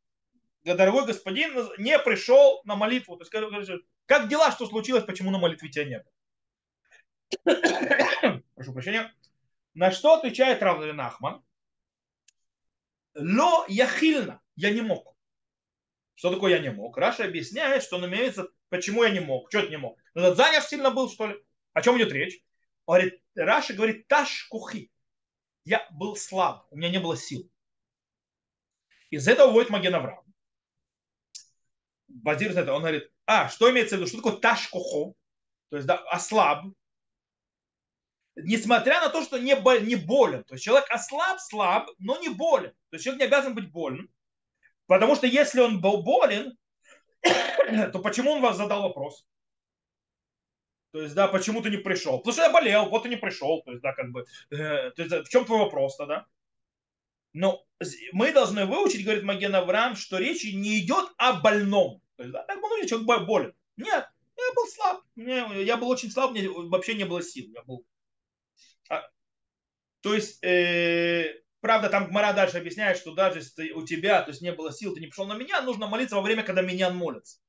[0.63, 3.18] дорогой господин не пришел на молитву?
[3.18, 6.08] То есть, говорит, как дела, что случилось, почему на молитве тебя нет?
[8.56, 9.12] Прошу прощения.
[9.74, 11.44] На что отвечает Рав Нахман?
[13.15, 14.39] לא יכילנא.
[14.56, 15.15] Я не мог.
[16.13, 16.96] Что такое я не мог?
[16.98, 19.50] Раши объясняет, что он имеется, почему я не мог.
[19.50, 19.98] Что это не мог?
[20.13, 21.44] Занят сильно был, что ли?
[21.76, 22.42] О чем идет речь?
[22.88, 24.89] Говорит, Раши говорит, תש כוחי.
[25.66, 27.52] Я был слаб, у меня не было сил.
[29.10, 30.24] Из этого выводит Маген Авраам.
[32.08, 35.16] Базируется это, он говорит, а, что имеется в виду, что такое таш кухо?
[35.70, 36.66] То есть, да, ослаб.
[38.36, 40.46] Несмотря на то, что не, не болен.
[40.46, 42.72] То есть человек ослаб, слаб, но не болен.
[42.90, 44.10] То есть человек не обязан быть болен.
[44.86, 46.58] Потому что если он был болен,
[47.22, 49.26] то почему он вас задал вопрос?
[50.95, 52.19] То есть, да, почему ты не пришел?
[52.19, 53.62] Потому что я болел, вот и не пришел.
[53.63, 56.25] То есть, да, как бы, э, то есть, в чем твой вопрос тогда?
[57.34, 57.65] Но
[58.13, 62.01] мы должны выучить, говорит Маген Авраам, что речь не идет о больном.
[62.15, 63.53] То есть, да, так много человек болен.
[63.75, 65.01] Нет, я был слаб.
[65.17, 67.51] Я был очень слаб, мне вообще не было сил.
[67.53, 67.86] Я был...
[68.89, 69.03] А,
[69.99, 74.41] то есть, э, правда, там Мара дальше объясняет, что даже если у тебя то есть,
[74.41, 77.39] не было сил, ты не пришел на меня, нужно молиться во время, когда меня молятся.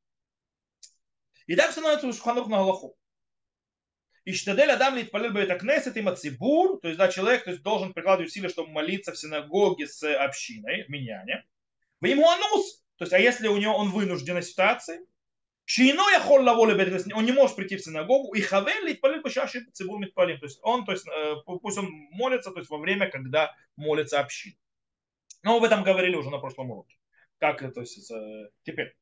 [1.47, 2.99] И так становится Шуханрух на Галаху.
[4.27, 7.63] И штадель Адам литпалил бы это кнесет и мацибур, то есть да, человек то есть,
[7.63, 11.47] должен прикладывать усилия, чтобы молиться в синагоге с общиной, в миньяне.
[12.01, 14.99] В ему анус, то есть, а если у него он вынужденной ситуации,
[15.65, 20.01] Шино я холла он не может прийти в синагогу, и хавен литпалил бы чаши цибур
[20.01, 20.41] митпалим.
[20.41, 24.19] То есть он, то есть, э, пусть он молится, то есть во время, когда молится
[24.19, 24.57] община.
[25.45, 26.97] Но об этом говорили уже на прошлом уроке.
[27.39, 28.97] Как, то есть, э, теперь.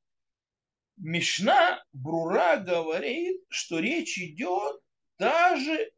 [0.96, 4.83] Мишна Брура говорит, что речь идет
[5.18, 5.90] даже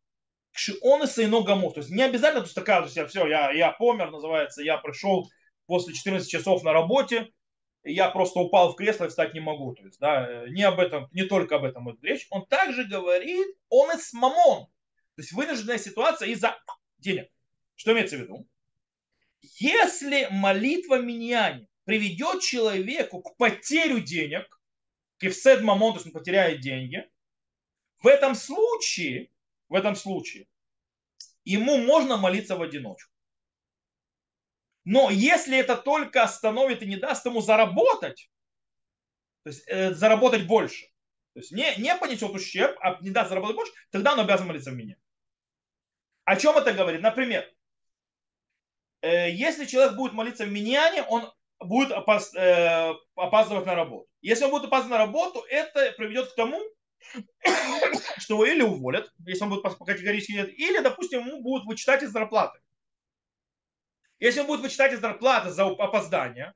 [0.81, 1.73] он и Гамур.
[1.73, 4.63] То есть не обязательно, то есть такая, то есть я, все, я, я помер, называется,
[4.63, 5.29] я пришел
[5.67, 7.29] после 14 часов на работе,
[7.85, 9.75] я просто упал в кресло и встать не могу.
[9.75, 12.27] То есть, да, не об этом, не только об этом идет речь.
[12.31, 14.67] Он также говорит, он и с мамон.
[15.15, 16.57] То есть вынужденная ситуация из-за
[16.99, 17.29] денег.
[17.77, 18.49] Что имеется в виду?
[19.59, 24.61] Если молитва миньяне приведет человеку к потерю денег,
[25.19, 27.09] кефсед мамон, то есть он потеряет деньги,
[28.07, 29.33] в этом случае,
[29.69, 30.47] в этом случае,
[31.45, 33.13] ему можно молиться в одиночку.
[34.85, 38.31] Но если это только остановит и не даст ему заработать,
[39.43, 40.87] то есть э, заработать больше,
[41.33, 44.71] то есть не, не понесет ущерб, а не даст заработать больше, тогда он обязан молиться
[44.71, 44.97] в меня.
[46.23, 47.01] О чем это говорит?
[47.01, 47.45] Например,
[49.01, 54.09] э, если человек будет молиться в миньяне, он будет опас, э, опаздывать на работу.
[54.21, 56.63] Если он будет опаздывать на работу, это приведет к тому,
[58.19, 62.11] что его или уволят, если он будет категорически нет, или, допустим, ему будут вычитать из
[62.11, 62.61] зарплаты.
[64.19, 66.55] Если он будет вычитать из зарплаты за опоздание,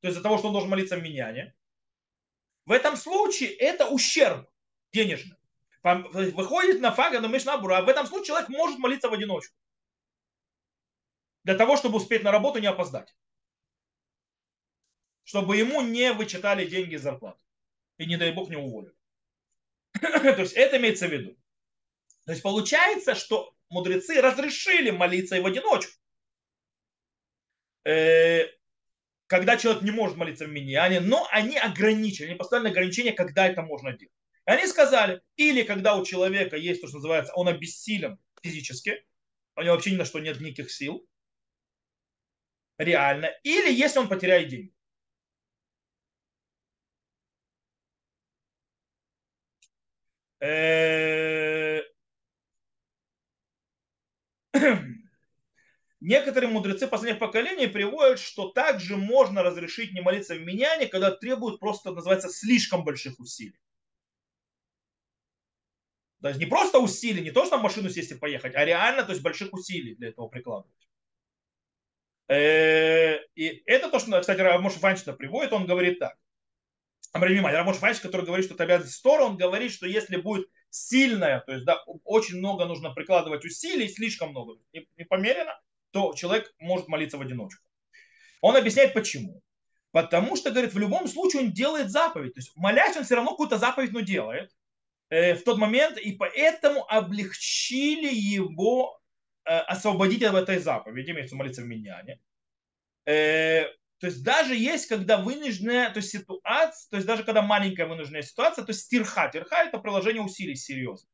[0.00, 1.54] то есть за того, что он должен молиться в миняне,
[2.64, 4.48] в этом случае это ущерб
[4.92, 5.36] денежный.
[5.82, 9.56] Выходит на фага на Мишнабуру, а в этом случае человек может молиться в одиночку.
[11.44, 13.14] Для того, чтобы успеть на работу не опоздать.
[15.22, 17.38] Чтобы ему не вычитали деньги из зарплаты.
[17.98, 18.95] И не дай бог не уволят.
[20.12, 21.36] То есть это имеется в виду.
[22.24, 25.92] То есть получается, что мудрецы разрешили молиться и в одиночку.
[27.84, 28.46] Э,
[29.26, 33.62] когда человек не может молиться в миньяне, но они ограничили, они поставили ограничение, когда это
[33.62, 34.12] можно делать.
[34.46, 39.04] И они сказали, или когда у человека есть то, что называется, он обессилен физически,
[39.56, 41.06] у него вообще ни на что нет никаких сил,
[42.78, 44.75] реально, или если он потеряет деньги.
[56.00, 61.58] некоторые мудрецы последних поколений приводят, что также можно разрешить не молиться в меняне, когда требуют
[61.60, 63.58] просто, называется, слишком больших усилий.
[66.22, 69.04] То есть не просто усилий, не то, что на машину сесть и поехать, а реально,
[69.04, 70.88] то есть больших усилий для этого прикладывать.
[72.28, 76.16] Э, и это то, что, кстати, Рамош Ванчина приводит, он говорит так.
[77.12, 81.52] Рамош Файш, который говорит, что это обязанность Тора, он говорит, что если будет сильная, то
[81.52, 85.58] есть да, очень много нужно прикладывать усилий, слишком много, не, не померено,
[85.92, 87.62] то человек может молиться в одиночку.
[88.40, 89.42] Он объясняет почему.
[89.92, 92.34] Потому что, говорит, в любом случае он делает заповедь.
[92.34, 94.50] То есть молясь, он все равно какую-то заповедь, но делает
[95.08, 99.00] э, в тот момент, и поэтому облегчили его
[99.46, 102.20] э, освободить от этой заповеди, имеется молиться в миньяне.
[103.06, 103.64] Э,
[103.98, 108.22] то есть даже есть, когда вынужденная то есть ситуация, то есть даже когда маленькая вынужденная
[108.22, 109.28] ситуация, то есть стирха.
[109.28, 111.08] Тирха это приложение усилий серьезно.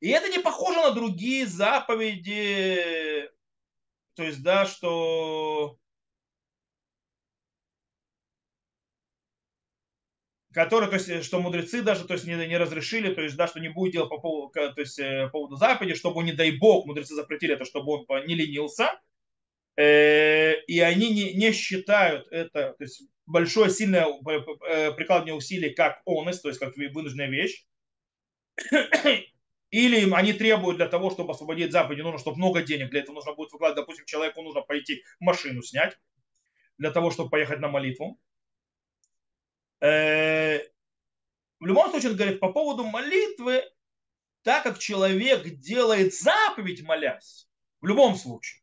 [0.00, 3.30] И это не похоже на другие заповеди,
[4.14, 5.78] то есть, да, что
[10.52, 13.60] которые, то есть, что мудрецы даже, то есть, не, не разрешили, то есть, да, что
[13.60, 16.86] не будет делать по поводу, то есть, э, по поводу заповеди, чтобы, не дай бог,
[16.86, 19.15] мудрецы запретили это, чтобы он не ленился, Э,
[19.76, 26.40] и они не, не считают это, то есть большое сильное э, прикладывание усилий как онес,
[26.40, 27.66] то есть как вынужденная вещь,
[29.70, 33.34] или они требуют для того, чтобы освободить заповеди, нужно, чтобы много денег, для этого нужно
[33.34, 35.98] будет выкладывать, допустим, человеку нужно пойти машину снять,
[36.78, 38.18] для того, чтобы поехать на молитву.
[39.80, 40.60] Э,
[41.58, 43.64] в любом случае, он говорит, по поводу молитвы,
[44.42, 47.48] так как человек делает заповедь, молясь,
[47.80, 48.62] в любом случае,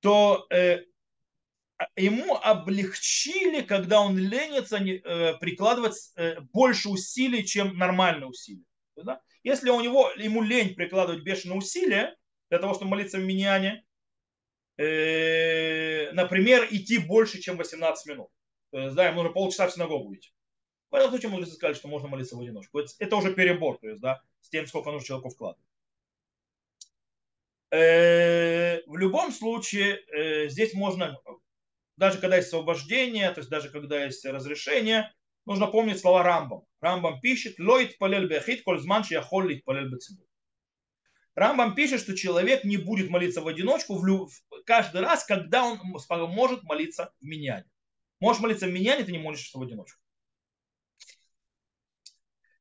[0.00, 0.80] то э,
[1.96, 8.64] ему облегчили, когда он ленится, э, прикладывать э, больше усилий, чем нормальные усилия.
[8.96, 9.20] Да?
[9.42, 12.16] Если у него, ему лень прикладывать бешеные усилия
[12.50, 13.84] для того, чтобы молиться в миньяне,
[14.76, 18.28] э, например, идти больше, чем 18 минут.
[18.70, 20.30] То есть, да, ему нужно полчаса в синагогу идти.
[20.90, 22.80] В этом случае мудрецы сказали, что можно молиться в одиночку.
[22.80, 25.69] Это, это уже перебор, то есть, да, с тем, сколько нужно человеку вкладывать.
[27.70, 31.16] Э, в любом случае, э, здесь можно,
[31.96, 35.12] даже когда есть освобождение, то есть даже когда есть разрешение,
[35.46, 36.64] нужно помнить слова Рамбам.
[36.80, 40.26] Рамбам пишет, лоит палель бехит, коль зман яхол лит палель бецибур.
[41.36, 44.30] Рамбам пишет, что человек не будет молиться в одиночку в люб...
[44.66, 47.70] каждый раз, когда он может молиться в миняне.
[48.18, 50.00] Можешь молиться в миняне, ты не молишься в одиночку.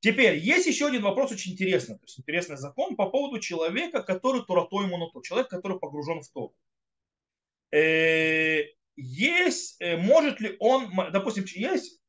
[0.01, 4.45] Теперь, есть еще один вопрос очень интересный, то есть интересный закон по поводу человека, который
[4.45, 6.53] туратой моното, человек, который погружен в то.
[7.71, 8.63] Э,
[8.95, 11.99] есть, э, может ли он, допустим, есть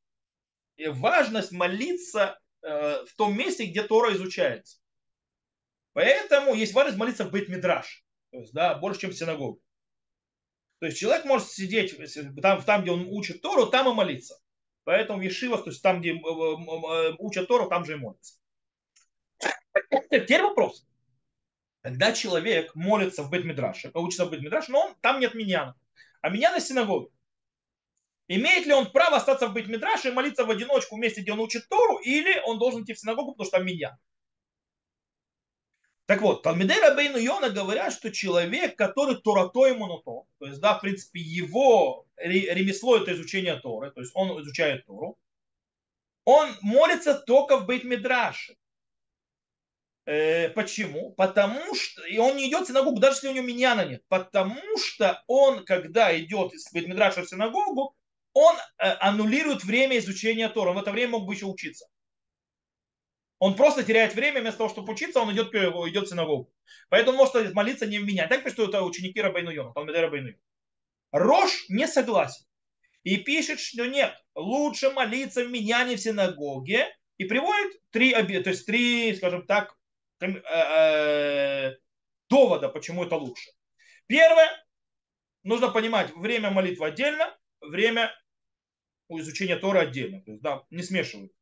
[0.78, 4.80] важность молиться э, в том месте, где Тора изучается.
[5.92, 9.60] Поэтому есть важность молиться в Бейт-Мидраш, то есть, да, больше, чем в синагоге.
[10.78, 11.96] То есть человек может сидеть
[12.40, 14.40] там, там, где он учит Тору, там и молиться.
[14.84, 18.34] Поэтому в Ешивах, то есть там, где э, э, учат Тору, там же и молятся.
[20.10, 20.86] Теперь вопрос.
[21.82, 25.74] Когда человек молится в Бет-Мидраше, учится в Бет-Мидраше, но он, там нет миньяна.
[26.20, 27.08] А миньяна синагоги.
[28.28, 31.40] Имеет ли он право остаться в Бет-Мидраше и молиться в одиночку в месте, где он
[31.40, 33.96] учит Тору, или он должен идти в синагогу, потому что там миньян?
[36.10, 40.80] Так вот, Талмидей Рабейну Йона говорят, что человек, который Торатой Моното, то есть, да, в
[40.80, 45.16] принципе, его ремесло это изучение Торы, то есть он изучает Тору,
[46.24, 48.56] он молится только в Бейт-Мидраше.
[50.04, 51.12] Э, почему?
[51.12, 54.02] Потому что и он не идет в синагогу, даже если у него миньяна нет.
[54.08, 57.94] Потому что он, когда идет из Бейт-Мидраша в синагогу,
[58.32, 60.70] он э, аннулирует время изучения Тора.
[60.70, 61.86] Он в это время мог бы еще учиться.
[63.40, 66.52] Он просто теряет время, вместо того, чтобы учиться, он идет, идет в синагогу.
[66.90, 68.28] Поэтому он может молиться не в меня.
[68.28, 70.34] Так пишут это ученики Рабайну Йона, Талмидей Рабайну
[71.10, 72.44] Рош не согласен.
[73.02, 76.94] И пишет, что нет, лучше молиться в меня не в синагоге.
[77.16, 79.74] И приводит три, то есть три, скажем так,
[80.20, 81.76] э, э,
[82.28, 83.50] довода, почему это лучше.
[84.06, 84.50] Первое,
[85.44, 88.14] нужно понимать, время молитвы отдельно, время
[89.08, 90.20] изучения Тора отдельно.
[90.20, 91.32] То есть, да, не смешивают.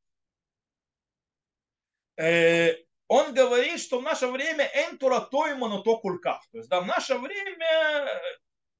[2.18, 2.74] Э,
[3.06, 6.46] он говорит, что в наше время энтура тойману то кулькав.
[6.52, 8.08] То есть, да, в наше время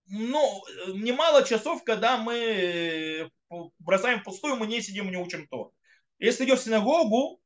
[0.07, 3.29] ну, немало часов, когда мы э,
[3.79, 5.73] бросаем пустую, мы не сидим, не учим то.
[6.19, 7.41] Если идешь в синагогу,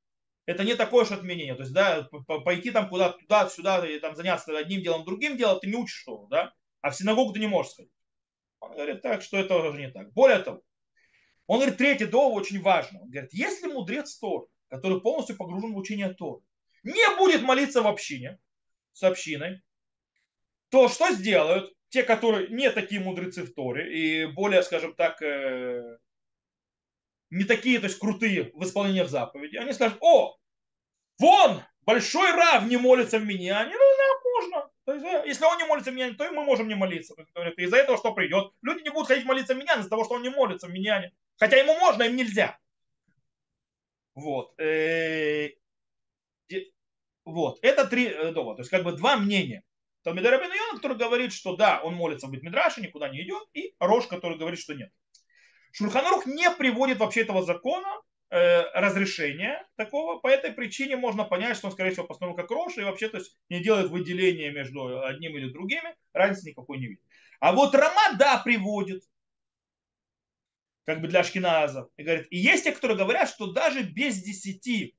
[0.47, 1.55] это не такое же отменение.
[1.55, 2.09] То есть, да,
[2.45, 6.01] пойти там куда-то, туда, сюда, и там заняться одним делом, другим делом, ты не учишь
[6.01, 6.53] что, да?
[6.81, 7.93] А в синагогу ты не можешь сходить.
[8.61, 10.13] Он говорит так, что это уже не так.
[10.13, 10.63] Более того,
[11.47, 13.01] он говорит, третий довод очень важно.
[13.03, 16.41] Он говорит, если мудрец Тор который полностью погружен в учение Торы,
[16.83, 18.39] не будет молиться в общине
[18.95, 19.61] с общиной,
[20.71, 25.99] то что сделают те, которые не такие мудрецы в Торе и более, скажем так, э,
[27.29, 30.39] не такие, то есть крутые в исполнении заповеди, они скажут, о,
[31.19, 34.71] вон, большой рав не молится в меня, не, ну, нам можно.
[34.87, 37.15] Есть, э, если он не молится в меня, то и мы можем не молиться.
[37.59, 38.53] Из-за этого что придет?
[38.63, 41.11] Люди не будут ходить молиться в меня из-за того, что он не молится в меня.
[41.37, 42.59] Хотя ему можно, им нельзя.
[44.15, 44.59] Вот.
[44.61, 45.51] Э,
[47.25, 47.59] вот.
[47.63, 48.57] Это три э, довода.
[48.57, 49.65] То есть как бы два мнения.
[50.03, 53.75] Талмидар Рабин Йона, который говорит, что да, он молится быть Мидраше, никуда не идет, и
[53.79, 54.91] Рош, который говорит, что нет.
[55.73, 57.89] Шульханарух не приводит вообще этого закона
[58.31, 60.19] э, разрешения такого.
[60.19, 63.19] По этой причине можно понять, что он, скорее всего, постановил как Рош и вообще то
[63.19, 65.95] есть, не делает выделения между одним или другими.
[66.13, 67.05] Разницы никакой не видит.
[67.39, 69.05] А вот Рама, да, приводит
[70.85, 71.89] как бы для ашкеназов.
[71.97, 74.97] И говорит, и есть те, которые говорят, что даже без десяти,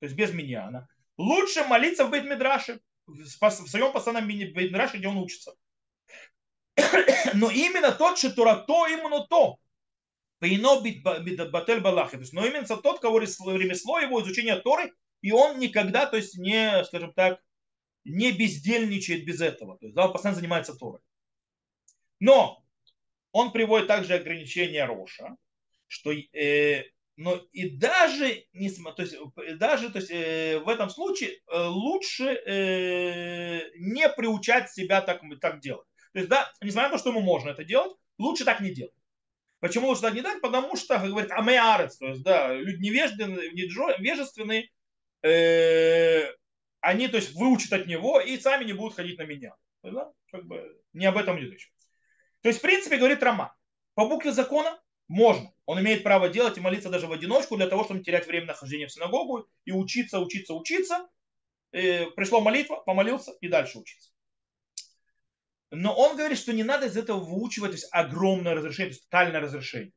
[0.00, 5.54] то есть без миньяна, лучше молиться в Бейт-Мидраше, в своем постоянном Бейт-Мидраше, где он учится.
[7.34, 9.58] Но именно тот, что Турато, именно то,
[10.40, 10.80] Пейно
[11.50, 12.18] батель балахи.
[12.18, 14.92] То но именно тот, кого ремесло его изучение Торы,
[15.22, 17.40] и он никогда, то есть не, скажем так,
[18.04, 19.78] не бездельничает без этого.
[19.78, 21.00] То есть, да, он постоянно занимается Торой.
[22.20, 22.63] Но
[23.34, 25.36] он приводит также ограничения Роша,
[25.88, 26.84] что э,
[27.16, 29.16] но и даже, не, то есть,
[29.58, 35.60] даже то есть, э, в этом случае э, лучше э, не приучать себя так, так
[35.60, 35.86] делать.
[36.12, 38.94] То есть, да, несмотря на то, что ему можно это делать, лучше так не делать.
[39.58, 40.40] Почему лучше так не делать?
[40.40, 44.70] Потому что, как говорит, амеарец, то есть, да, люди невежественные, невежественные
[45.22, 46.32] э,
[46.80, 49.56] они, то есть, выучат от него и сами не будут ходить на меня.
[49.82, 51.73] То есть, да, как бы не об этом идет речь.
[52.44, 53.56] То есть, в принципе, говорит Рома,
[53.94, 54.78] по букве закона
[55.08, 55.50] можно.
[55.64, 58.48] Он имеет право делать и молиться даже в одиночку для того, чтобы не терять время
[58.48, 61.08] нахождения в синагогу и учиться, учиться, учиться.
[61.72, 64.10] И пришло молитва, помолился и дальше учиться.
[65.70, 69.08] Но он говорит, что не надо из этого выучивать то есть, огромное разрешение, то есть
[69.08, 69.94] тотальное разрешение.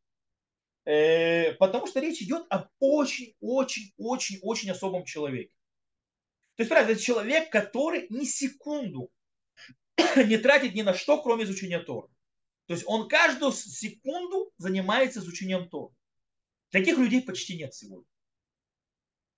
[0.86, 5.52] Э, потому что речь идет об очень-очень-очень-очень особом человеке.
[6.56, 9.12] То есть, правда, это человек, который ни секунду
[10.16, 12.08] не тратит ни на что, кроме изучения Тора.
[12.68, 15.94] То есть он каждую секунду занимается изучением Тора.
[16.70, 18.08] Таких людей почти нет сегодня.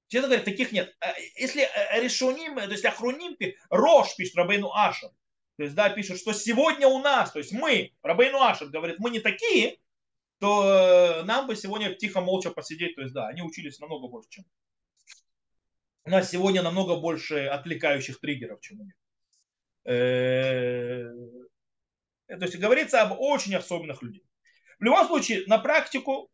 [0.07, 0.95] Честно говоря, таких нет.
[0.99, 3.37] А, если э, решоним, то есть ахроним,
[3.69, 5.11] Рош пишет Рабейну Ашам,
[5.57, 9.11] то есть, да, пишет, что сегодня у нас, то есть мы, Рабейну Ашам говорит, мы
[9.11, 9.77] не такие,
[10.39, 14.29] то э, нам бы сегодня тихо, молча посидеть, то есть, да, они учились намного больше,
[14.29, 14.45] чем
[16.05, 18.95] у нас сегодня намного больше отвлекающих триггеров, чем у них.
[22.29, 24.23] Э, то есть говорится об очень особенных людях.
[24.79, 26.31] В любом случае, на практику,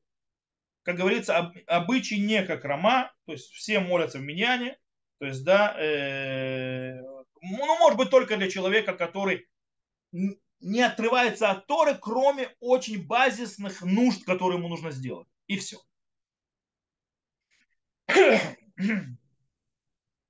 [0.83, 4.77] как говорится, об, обычай не как Рома, то есть все молятся в Миньяне,
[5.17, 7.01] то есть, да, э,
[7.41, 9.47] ну, может быть, только для человека, который
[10.11, 15.27] не отрывается от Торы, кроме очень базисных нужд, которые ему нужно сделать.
[15.47, 15.77] И все.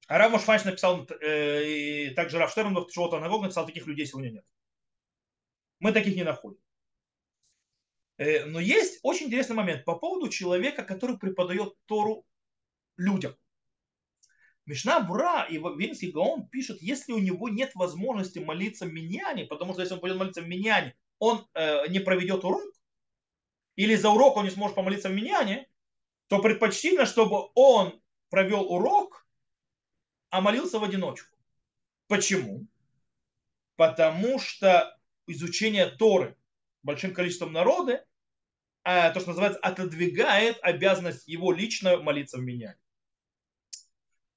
[0.08, 4.30] А Рав Мошфанч написал, э, и также Рав Штерн в Нагог написал, таких людей сегодня
[4.30, 4.46] нет.
[5.80, 6.60] Мы таких не находим.
[8.18, 12.26] Э, но есть очень интересный момент по поводу человека, который преподает Тору
[12.98, 13.36] людям.
[14.66, 19.82] Мишна Бура и Винский Гаон пишут, если у него нет возможности молиться миньяне, потому что
[19.82, 22.74] если он пойдет молиться в миньяне, он э, не проведет урок,
[23.76, 25.68] или за урок он не сможет помолиться в миньяне,
[26.28, 29.28] то предпочтительно, чтобы он провел урок,
[30.30, 31.38] а молился в одиночку.
[32.08, 32.66] Почему?
[33.76, 34.98] Потому что
[35.28, 36.36] изучение Торы
[36.84, 38.06] большим количеством народа,
[38.84, 42.78] а, то, что называется, отодвигает обязанность его лично молиться в меня.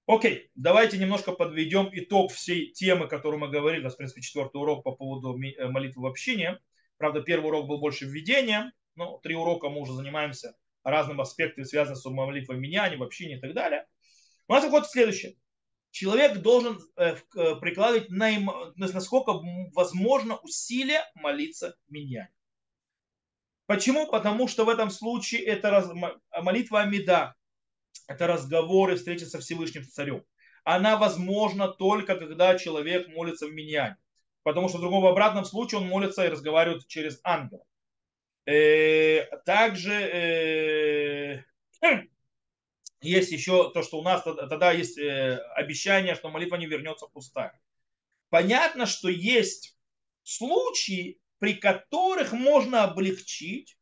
[0.07, 3.83] Окей, давайте немножко подведем итог всей темы, которую мы говорили.
[3.83, 6.59] У нас, в принципе, четвертый урок по поводу э, молитвы в общине.
[6.97, 12.01] Правда, первый урок был больше введения, но три урока мы уже занимаемся разным аспектами, связанными
[12.01, 13.87] с молитвой меня, в общине и так далее.
[14.49, 15.37] У нас выходит следующее
[15.91, 19.33] человек должен э, э, прикладывать насколько
[19.75, 22.29] возможно усилия молиться меня.
[23.67, 24.07] Почему?
[24.07, 25.91] Потому что в этом случае это раз,
[26.43, 27.35] молитва Амида,
[28.07, 30.25] это разговоры, встречи со Всевышним Царем.
[30.65, 33.97] Она возможна только когда человек молится в миньяне.
[34.43, 37.65] Потому что в другом в обратном случае он молится и разговаривает через ангела.
[38.47, 41.45] Э, также
[43.01, 47.61] есть еще то, что у нас тогда есть э, обещание, что молитва не вернется пустая.
[48.29, 49.77] Понятно, что есть
[50.23, 53.79] случаи, при которых можно облегчить,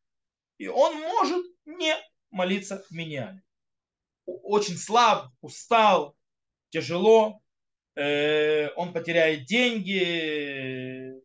[0.58, 1.94] и он может не
[2.30, 3.42] молиться в миньяне.
[4.26, 6.16] Очень слаб, устал,
[6.70, 7.40] тяжело,
[7.94, 11.22] э, он потеряет деньги,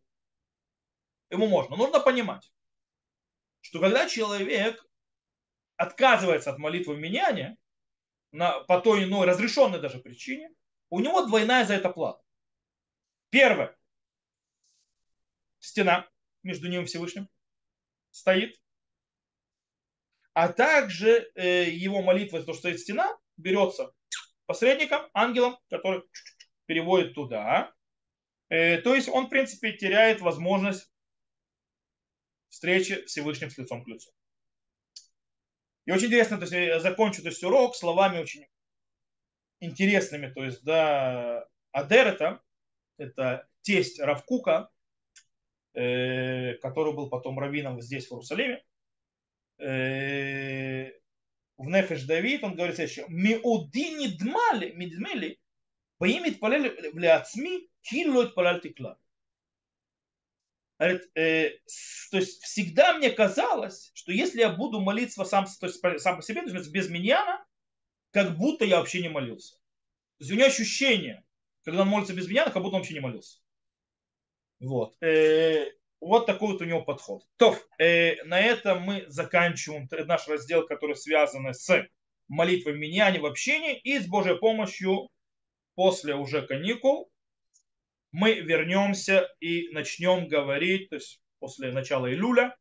[1.30, 1.76] ему можно.
[1.76, 2.50] Нужно понимать,
[3.60, 4.84] что когда человек
[5.76, 7.00] отказывается от молитвы в
[8.32, 10.50] на, по той иной разрешенной даже причине,
[10.90, 12.22] у него двойная за это плата.
[13.30, 13.76] Первое.
[15.60, 16.08] Стена
[16.42, 17.28] между ним и Всевышним
[18.10, 18.60] стоит.
[20.34, 23.92] А также э, его молитва, то, что стоит стена, берется
[24.46, 26.02] посредником, ангелом, который
[26.66, 27.72] переводит туда.
[28.48, 30.90] Э, то есть он, в принципе, теряет возможность
[32.48, 34.10] встречи Всевышним с лицом к лицу.
[35.84, 38.46] И очень интересно, то есть я закончу то есть, урок словами очень
[39.60, 40.28] интересными.
[40.28, 42.40] То есть, да, Адер
[42.98, 44.70] это, тесть Равкука,
[45.74, 48.62] э, который был потом раввином здесь, в Иерусалиме.
[49.58, 50.90] Э,
[51.56, 53.06] в Нефеш Давид он говорит следующее.
[53.08, 55.40] Меодини дмали, медмели,
[55.98, 58.98] поимит палель в ляцми, килот палаль тикла
[60.84, 61.50] говорит, э,
[62.10, 66.22] то есть всегда мне казалось, что если я буду молиться сам, то есть сам по
[66.22, 67.44] себе, то есть без миньяна,
[68.10, 69.56] как будто я вообще не молился.
[70.18, 71.24] То есть у него ощущение,
[71.64, 73.38] когда он молится без миньяна, как будто он вообще не молился.
[74.60, 74.96] Вот.
[75.02, 75.70] Э,
[76.00, 77.22] вот такой вот у него подход.
[77.36, 81.86] То, э, на этом мы заканчиваем наш раздел, который связан с
[82.28, 85.08] молитвой миньяне в общении и с Божьей помощью
[85.74, 87.10] после уже каникул
[88.12, 92.56] мы вернемся и начнем говорить, то есть после начала Илюля,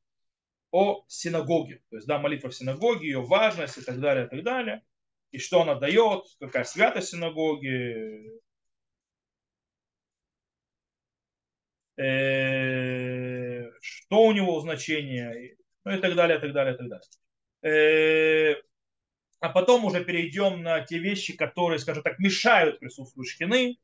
[0.72, 1.82] о синагоге.
[1.90, 4.84] То есть, да, молитва в синагоге, ее важность и так далее, и так далее.
[5.32, 8.42] И что она дает, какая святость синагоги.
[11.98, 17.08] Э, что у него значение, ну и так далее, так далее, так далее.
[17.64, 18.62] Э,
[19.40, 23.78] а потом уже перейдем на те вещи, которые, скажем так, мешают присутствию шхины,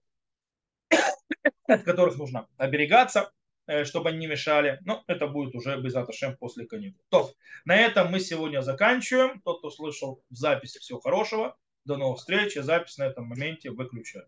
[1.68, 3.32] от которых нужно оберегаться,
[3.68, 4.80] э, чтобы они не мешали.
[4.86, 7.04] Но это будет уже без Аташем после каникул.
[7.10, 7.34] То,
[7.66, 9.42] на этом мы сегодня заканчиваем.
[9.42, 11.58] Тот, кто слышал в записи, всего хорошего.
[11.86, 12.56] До новых встреч.
[12.56, 14.28] Запись на этом моменте выключаю.